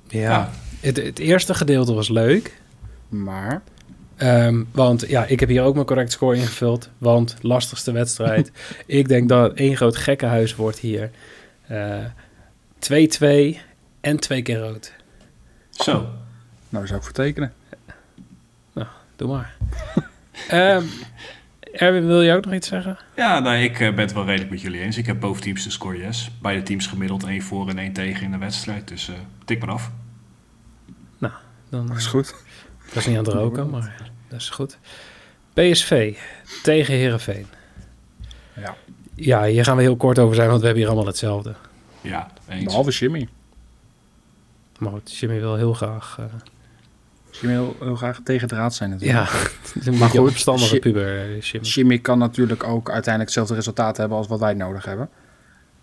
[0.06, 0.50] Ja, Ja.
[0.80, 2.57] Het, het eerste gedeelte was leuk.
[3.08, 3.62] Maar
[4.18, 6.90] Ehm, want ja, ik heb hier ook mijn correct score ingevuld.
[6.98, 8.52] Want lastigste wedstrijd.
[8.86, 11.10] ik denk dat het één groot gekkenhuis wordt hier.
[11.66, 12.04] Eh,
[12.78, 13.58] 2-2
[14.00, 14.92] en twee keer rood.
[15.70, 16.08] Zo.
[16.68, 17.52] nou, zou ik voor tekenen.
[19.16, 19.54] Doe maar.
[20.48, 20.84] Ehm,
[21.60, 22.98] Erwin, wil je ook nog iets zeggen?
[23.16, 24.96] Ja, nou, ik eh, ben het wel redelijk met jullie eens.
[24.96, 26.30] Ik heb boven teams de score yes.
[26.42, 28.88] Beide teams gemiddeld één voor en één tegen in de wedstrijd.
[28.88, 29.90] Dus eh, tik maar af.
[31.70, 32.34] Dan, Dat is eh, goed.
[32.88, 34.78] Dat is niet aan het roken, maar dat is goed.
[35.54, 36.16] PSV
[36.62, 37.46] tegen Herenveen.
[38.56, 38.76] Ja.
[39.14, 41.54] Ja, hier gaan we heel kort over zijn, want we hebben hier allemaal hetzelfde.
[42.00, 42.64] Ja, eens.
[42.64, 43.28] Behalve Jimmy.
[44.78, 46.16] Maar goed, Jimmy wil heel graag...
[46.20, 46.24] eh,
[47.30, 49.52] Jimmy wil heel graag tegen draad zijn natuurlijk.
[49.84, 51.66] ja, Maar goed, opstandige puber, eh, Jimmy.
[51.66, 55.08] Jimmy kan natuurlijk ook uiteindelijk hetzelfde resultaat hebben als wat wij nodig hebben.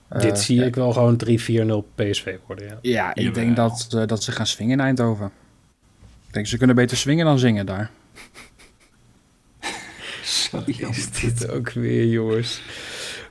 [0.08, 0.66] Eh, Dit zie ja.
[0.66, 2.78] ik wel gewoon 3-4-0 PSV worden, ja.
[2.82, 3.34] Ja, ik Jawel.
[3.34, 5.32] denk dat, eh, dat ze gaan swingen in Eindhoven.
[6.36, 7.92] Denk ze kunnen beter swingen dan zingen daar.
[10.24, 10.64] Zo.
[10.66, 12.62] Is dit ook weer, jongens.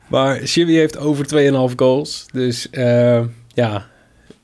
[0.09, 1.27] Maar Jimmy heeft over
[1.71, 2.27] 2,5 goals.
[2.33, 3.87] Dus eh, ja, 2-1,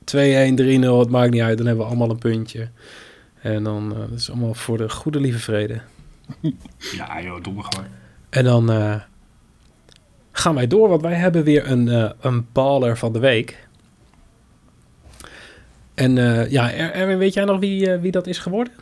[0.05, 1.57] 3-0, het maakt niet uit.
[1.57, 2.69] Dan hebben we allemaal een puntje.
[3.43, 5.81] En dan, eh dat is allemaal voor de goede lieve vrede.
[6.97, 7.89] Ja, joh, doe maar gewoon.
[8.31, 9.01] En dan eh,
[10.33, 13.69] gaan wij door, want wij hebben weer een, eh een baller van de week.
[16.01, 18.73] En eh, ja, Er- Erwin, weet jij nog wie, eh, wie dat is geworden?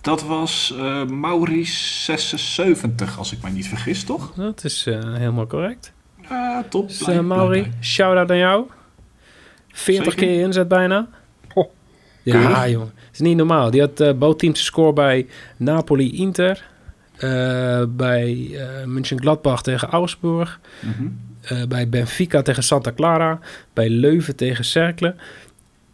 [0.00, 4.32] Dat was eh Maurice 76, als ik mij niet vergis, toch?
[4.34, 5.92] Dat is eh, helemaal correct.
[6.28, 6.88] Ja, top.
[6.88, 8.64] Dus uh, Mauri, shout-out aan jou.
[9.72, 10.18] 40 Zeker.
[10.26, 11.08] keer inzet bijna.
[11.54, 11.70] Oh.
[12.22, 12.68] Ja, Keurig.
[12.70, 12.92] jongen.
[12.96, 13.70] Het is niet normaal.
[13.70, 15.26] Die had uh, bootteams score bij
[15.56, 16.64] Napoli-Inter.
[17.16, 20.60] eh, bij eh Mönchengladbach tegen Augsburg.
[20.80, 21.06] Mhm.
[21.42, 23.38] eh, bij Benfica tegen Santa Clara.
[23.72, 25.14] Bij Leuven tegen Cercle.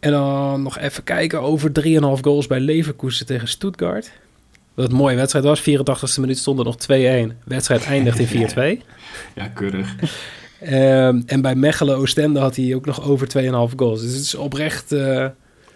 [0.01, 1.89] En dan nog even kijken over 3,5
[2.21, 4.11] goals bij Leverkusen tegen Stuttgart.
[4.73, 5.61] Wat een mooie wedstrijd was.
[5.61, 6.77] 84e minuut stond er nog
[7.33, 7.35] 2-1.
[7.43, 8.85] Wedstrijd eindigt in 4-2.
[9.35, 9.95] Ja, keurig.
[10.59, 14.01] Ehm, en bij Mechelen Oostende had hij ook nog over 2,5 goals.
[14.01, 15.27] Dus het is oprecht uh,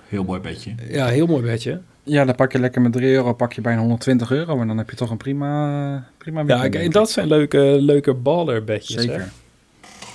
[0.07, 0.75] Heel mooi bedje.
[0.89, 1.81] ja, heel mooi bedje.
[2.03, 4.61] Ja, dan pak je lekker met 3 euro, pak je bijna 120 euro.
[4.61, 8.13] En dan heb je toch een prima, prima Ja, weekend, en dat zijn leuke, leuke
[8.13, 8.65] baller ik.
[8.65, 9.01] bedjes.
[9.01, 9.19] Zeker.
[9.19, 9.25] Hè?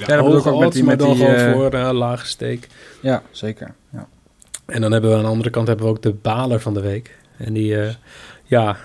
[0.07, 0.85] Ja, dat bedoel ik ook met die...
[0.85, 2.69] maar Met dan die gewoon eh, voor een lage steek.
[3.01, 3.75] Ja, zeker.
[3.93, 4.09] Ja.
[4.67, 6.81] En dan hebben we aan de andere kant hebben we ook de baler van de
[6.81, 7.19] week.
[7.37, 7.95] En die eh,
[8.45, 8.77] ja,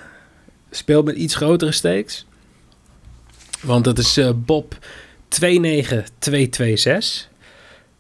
[0.72, 2.26] speelt met iets grotere stakes.
[3.62, 4.78] Want dat is eh, Bob
[5.28, 7.30] 29226.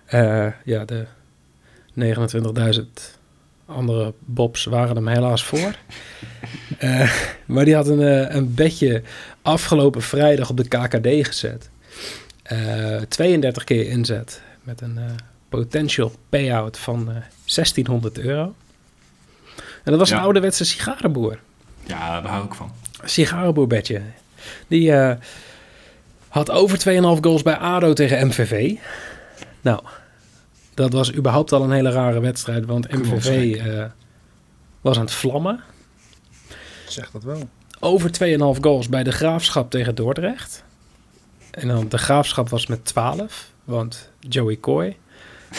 [0.06, 1.06] Eh ja, de
[2.00, 2.82] 29.000
[3.66, 5.76] andere Bobs waren hem helaas voor.
[6.78, 7.12] Eh,
[7.46, 9.02] maar die had een, een bedje
[9.42, 11.70] afgelopen vrijdag op de KKD gezet.
[12.46, 15.04] Eh 32 keer inzet met een eh,
[15.50, 17.16] potential payout van eh
[17.46, 18.56] 1600 euro.
[19.56, 20.16] En dat was Ja.
[20.18, 21.40] een ouderwetse sigarenboer.
[21.84, 22.72] Ja, daar hou ik van.
[23.04, 24.02] Sigarenboerbedje.
[24.68, 25.16] Die eh,
[26.28, 28.76] had over 2,5 goals bij ADO tegen MVV.
[29.62, 29.80] Nou,
[30.74, 33.84] dat was überhaupt al een hele rare wedstrijd, want MVV eh,
[34.82, 35.64] was aan het vlammen.
[36.88, 37.50] Zeg dat wel.
[37.80, 40.64] Over 2,5 goals bij de Graafschap tegen Dordrecht.
[41.56, 44.96] En dan de Graafschap was met 12, want Joey Coy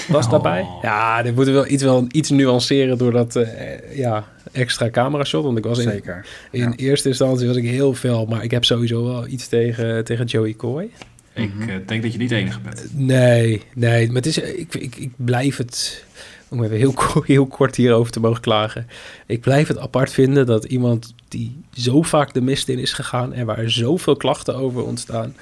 [0.09, 0.31] was Oh.
[0.31, 0.67] daarbij.
[0.83, 5.25] Ja, dit moeten we wel iets, wel iets nuanceren door dat eh, ja, extra camera
[5.25, 5.45] shot.
[5.45, 6.27] Want ik was in, Zeker.
[6.51, 6.73] in Ja.
[6.77, 10.55] eerste instantie was ik heel fel, maar ik heb sowieso wel iets tegen, tegen Joey
[10.55, 10.91] Coy.
[11.35, 11.69] Ik Mhm.
[11.69, 12.87] eh, denk dat je niet de enige bent.
[12.93, 16.05] Nee, nee, maar het is, ik, ik, ik blijf het,
[16.49, 16.95] om even heel,
[17.25, 18.87] heel kort hierover te mogen klagen.
[19.27, 23.33] Ik blijf het apart vinden dat iemand die zo vaak de mist in is gegaan
[23.33, 25.35] en waar zoveel klachten over ontstaan,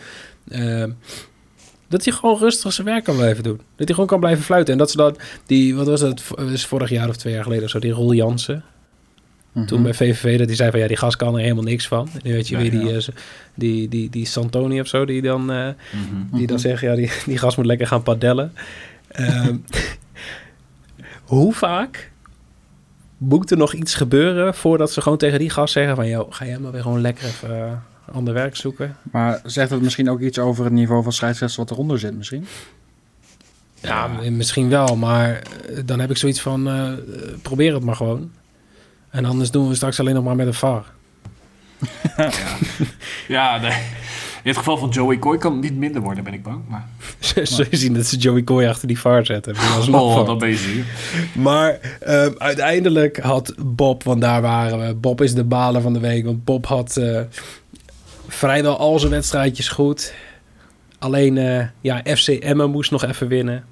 [0.48, 0.90] ehm,
[1.88, 3.56] dat hij gewoon rustig zijn werk kan blijven doen.
[3.56, 4.72] Dat hij gewoon kan blijven fluiten.
[4.72, 7.42] En dat ze dat, die, wat was dat, v- is vorig jaar of twee jaar
[7.42, 8.64] geleden of zo, die Rol Jansen,
[9.52, 9.66] Mhm.
[9.66, 12.08] toen bij VVV, dat hij zei van ja, die gast kan er helemaal niks van.
[12.12, 12.96] En nu weet je Ja, weer die, ja.
[12.96, 13.02] eh,
[13.54, 15.50] die, die, die Santoni of zo, die dan...
[15.52, 16.36] eh, Mhm.
[16.36, 16.64] die dan Mhm.
[16.66, 18.52] zeggen, ja, die, die gast moet lekker gaan padellen.
[19.08, 19.56] Ehm,
[21.24, 22.10] hoe vaak
[23.18, 26.08] moet er nog iets gebeuren voordat ze gewoon tegen die gast zeggen van...
[26.08, 27.72] joh, ga jij maar weer gewoon lekker even eh,
[28.12, 28.96] ander werk zoeken?
[29.02, 32.46] Maar zegt het misschien ook iets over het niveau van scheidsrechters wat eronder zit misschien?
[33.80, 36.92] Ja, misschien wel, maar eh, dan heb ik zoiets van, eh,
[37.42, 38.30] probeer het maar gewoon.
[39.10, 40.84] En anders doen we straks alleen nog maar met een VAR.
[42.16, 42.30] Ja,
[43.28, 43.82] ja nee.
[44.44, 46.60] In het geval van Joey Coy kan het niet minder worden, ben ik bang.
[46.68, 46.88] Maar,
[47.42, 49.54] Zul je zien dat ze Joey Coy achter die VAR zetten.
[49.54, 50.26] Dat oh, van.
[50.26, 50.84] dan ben je.
[51.32, 54.94] Maar ehm, uiteindelijk had Bob, want daar waren we.
[54.94, 56.24] Bob is de baler van de week.
[56.24, 57.20] Want Bob had eh,
[58.34, 60.14] vrijwel al zijn wedstrijdjes goed.
[60.98, 63.64] Alleen eh, ja, FC Emmen moest nog even winnen.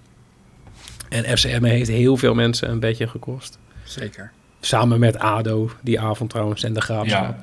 [1.08, 3.58] En FC Emmen heeft heel veel mensen een beetje gekost.
[3.84, 4.32] Zeker.
[4.60, 7.36] Samen met ADO, die avond trouwens, en de Graafschap.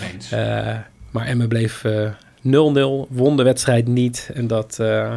[0.00, 0.32] Ja, eens.
[0.32, 0.78] Eh,
[1.10, 2.10] maar Emmen bleef eh,
[2.42, 4.30] 0-0, won de wedstrijd niet.
[4.34, 5.14] En dat eh,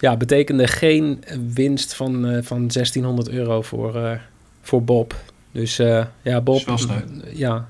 [0.00, 4.18] ja, betekende geen winst van, eh, van 1600 euro voor, eh,
[4.62, 5.14] voor Bob.
[5.52, 7.00] Dus eh, ja, Bob, Is wel sneu.
[7.34, 7.68] ja,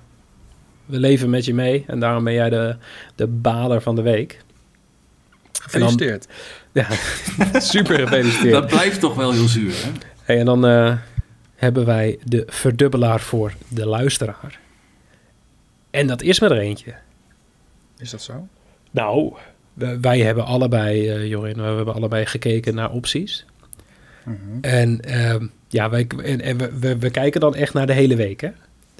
[0.90, 1.84] we leven met je mee.
[1.86, 2.76] En daarom ben jij de,
[3.14, 4.42] de baler van de week.
[5.52, 6.28] Gefeliciteerd.
[6.72, 6.86] Ja,
[7.60, 8.52] super gefeliciteerd.
[8.52, 9.90] Dat blijft toch wel heel zuur, hè?
[10.22, 10.96] Hey, en dan eh,
[11.54, 14.58] hebben wij de verdubbelaar voor de luisteraar.
[15.90, 16.94] En dat is maar er eentje.
[17.98, 18.48] Is dat zo?
[18.90, 19.32] Nou,
[20.00, 23.46] wij hebben allebei, eh Jorin, we hebben allebei gekeken naar opties.
[24.24, 24.36] Mhm.
[24.60, 28.16] En ehm, ja, wij, en, en we, we, we kijken dan echt naar de hele
[28.16, 28.50] week, hè?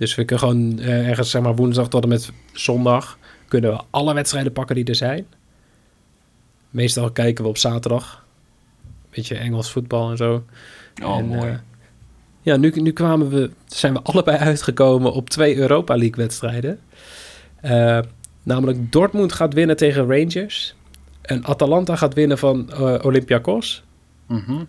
[0.00, 3.18] Dus we kunnen gewoon eh, ergens, zeg maar, woensdag tot en met zondag...
[3.48, 5.26] kunnen we alle wedstrijden pakken die er zijn.
[6.70, 8.24] Meestal kijken we op zaterdag.
[9.10, 10.44] Beetje Engels voetbal en zo.
[11.02, 11.50] Oh, en, mooi.
[11.50, 11.58] eh,
[12.42, 16.80] ja, nu, nu kwamen we, zijn we allebei uitgekomen op twee Europa League wedstrijden.
[17.60, 17.98] Eh,
[18.42, 20.74] namelijk Dortmund gaat winnen tegen Rangers.
[21.22, 23.82] En Atalanta gaat winnen van Olympiakos.
[24.26, 24.64] Mhm.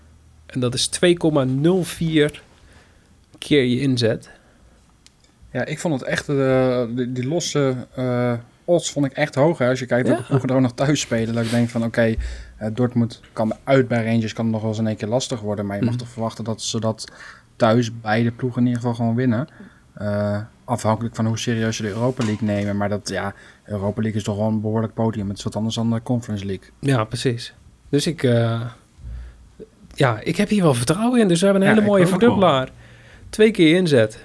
[0.46, 2.42] En dat is 2,04
[3.38, 4.40] keer je inzet.
[5.52, 8.34] Ja, ik vond het echt, eh, die, die losse eh,
[8.66, 9.58] odds vond ik echt hoog.
[9.58, 9.70] Hè?
[9.70, 10.14] Als je kijkt Ja.
[10.14, 11.34] welke ploegen er ook nog thuis spelen.
[11.34, 12.16] Dat ik denk van oké,
[12.58, 15.40] eh, Dortmund kan uit bij Rangers kan het nog wel eens in één keer lastig
[15.40, 15.66] worden.
[15.66, 16.00] Maar je mag Mhm.
[16.04, 17.12] toch verwachten dat ze dat
[17.56, 19.48] thuis beide ploegen in ieder geval gewoon winnen.
[19.94, 22.78] Eh, afhankelijk van hoe serieus ze de Europa League nemen.
[22.78, 23.34] Maar dat ja,
[23.66, 25.30] Europa League is toch wel een behoorlijk podium.
[25.30, 26.70] Het is wat anders dan de Conference League.
[26.80, 27.54] Ja, precies.
[27.90, 28.62] Dus ik, eh,
[29.94, 31.28] ja, ik heb hier wel vertrouwen in.
[31.28, 32.70] Dus we hebben een Ja, hele mooie verdubbelaar.
[33.30, 34.24] Twee keer inzet.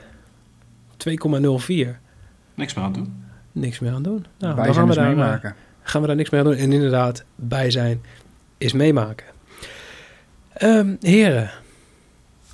[1.09, 1.99] 2,04.
[2.55, 3.25] Niks meer aan doen.
[3.53, 4.27] Niks meer aan doen.
[4.39, 5.55] Nou, dan gaan zijn we, daar, eh, meemaken.
[5.83, 6.57] gaan we daar niks meer aan doen.
[6.57, 8.03] En inderdaad, bij zijn
[8.59, 9.27] is meemaken.
[10.53, 11.51] Ehm, heren,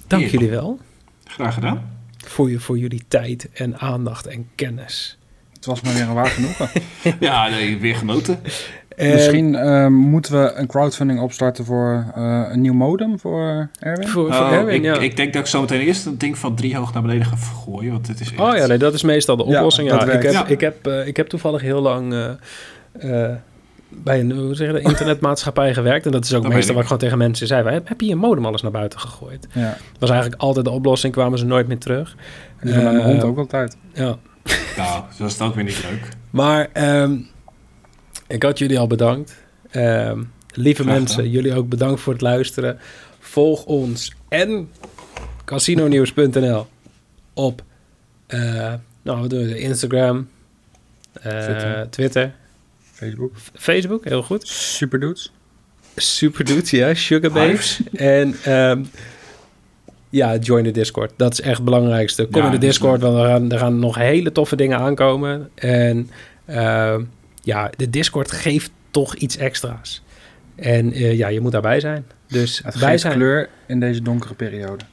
[0.07, 0.38] dank Heren.
[0.38, 0.78] jullie wel
[1.24, 1.90] Graag gedaan.
[2.16, 5.18] voor, je, voor jullie tijd en aandacht en kennis.
[5.53, 6.68] Het was maar weer een waar genoegen.
[7.20, 8.40] Ja, nee, weer genoten.
[9.03, 14.09] En Misschien eh, moeten we een crowdfunding opstarten voor eh, een nieuw modem voor Erwin.
[14.09, 14.98] voor, voor Oh, Erwin, ik, ja.
[14.98, 17.36] ik denk dat ik zo meteen eerst een ding van drie hoog naar beneden ga
[17.36, 17.92] gooien.
[17.92, 18.40] Want dit is echt...
[18.40, 19.88] Oh ja, nee, dat is meestal de oplossing.
[19.88, 20.46] Ja, ik, heb, Ja.
[20.46, 22.30] ik, heb, eh, ik heb toevallig heel lang eh,
[23.30, 23.36] eh,
[23.88, 26.07] bij een hoe zeg je dat, internetmaatschappij gewerkt.
[26.07, 27.68] En dat is ook Dat meestal wat ik gewoon tegen mensen zei.
[27.68, 29.46] Heb, heb je je modem alles naar buiten gegooid?
[29.53, 32.16] Ja, Dat was eigenlijk altijd de oplossing, kwamen ze nooit meer terug.
[32.62, 33.76] die doen met mijn hond ook altijd.
[33.92, 34.16] Ja.
[34.76, 36.09] Nou, zo is het ook weer niet leuk.
[36.30, 37.16] Maar ehm,
[38.33, 39.37] ik had jullie al bedankt.
[39.70, 40.22] Ehm,
[40.55, 42.78] lieve Graag mensen, jullie ook bedankt voor het luisteren.
[43.18, 44.70] Volg ons en
[45.45, 46.66] casinonieuws.nl
[47.35, 47.62] op
[48.33, 48.72] eh,
[49.03, 49.59] nou, wat doen we?
[49.59, 50.28] Instagram,
[51.12, 51.87] eh, Twitter.
[51.91, 52.35] Twitter,
[52.93, 53.33] Facebook.
[53.55, 54.49] Facebook, heel goed.
[54.49, 55.33] Super dudes.
[55.97, 57.80] Super dudes, ja, Sugar Babes.
[57.93, 58.83] En ehm,
[60.11, 61.12] ja, join de Discord.
[61.16, 62.24] Dat is echt het belangrijkste.
[62.24, 65.51] Kom Ja, in de Discord, want er gaan, er gaan nog hele toffe dingen aankomen.
[65.55, 66.11] En
[66.45, 67.03] ehm,
[67.43, 70.03] ja, de Discord geeft toch iets extra's.
[70.55, 72.05] En eh, ja, je moet daarbij zijn.
[72.28, 73.14] Dus Het geeft zijn.
[73.14, 74.84] kleur in deze donkere periode.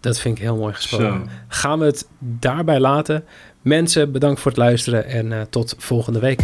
[0.00, 1.06] Dat vind ik heel mooi gesproken.
[1.24, 1.30] Zo.
[1.48, 3.24] Gaan we het daarbij laten.
[3.62, 6.40] Mensen, bedankt voor het luisteren en eh, tot volgende week.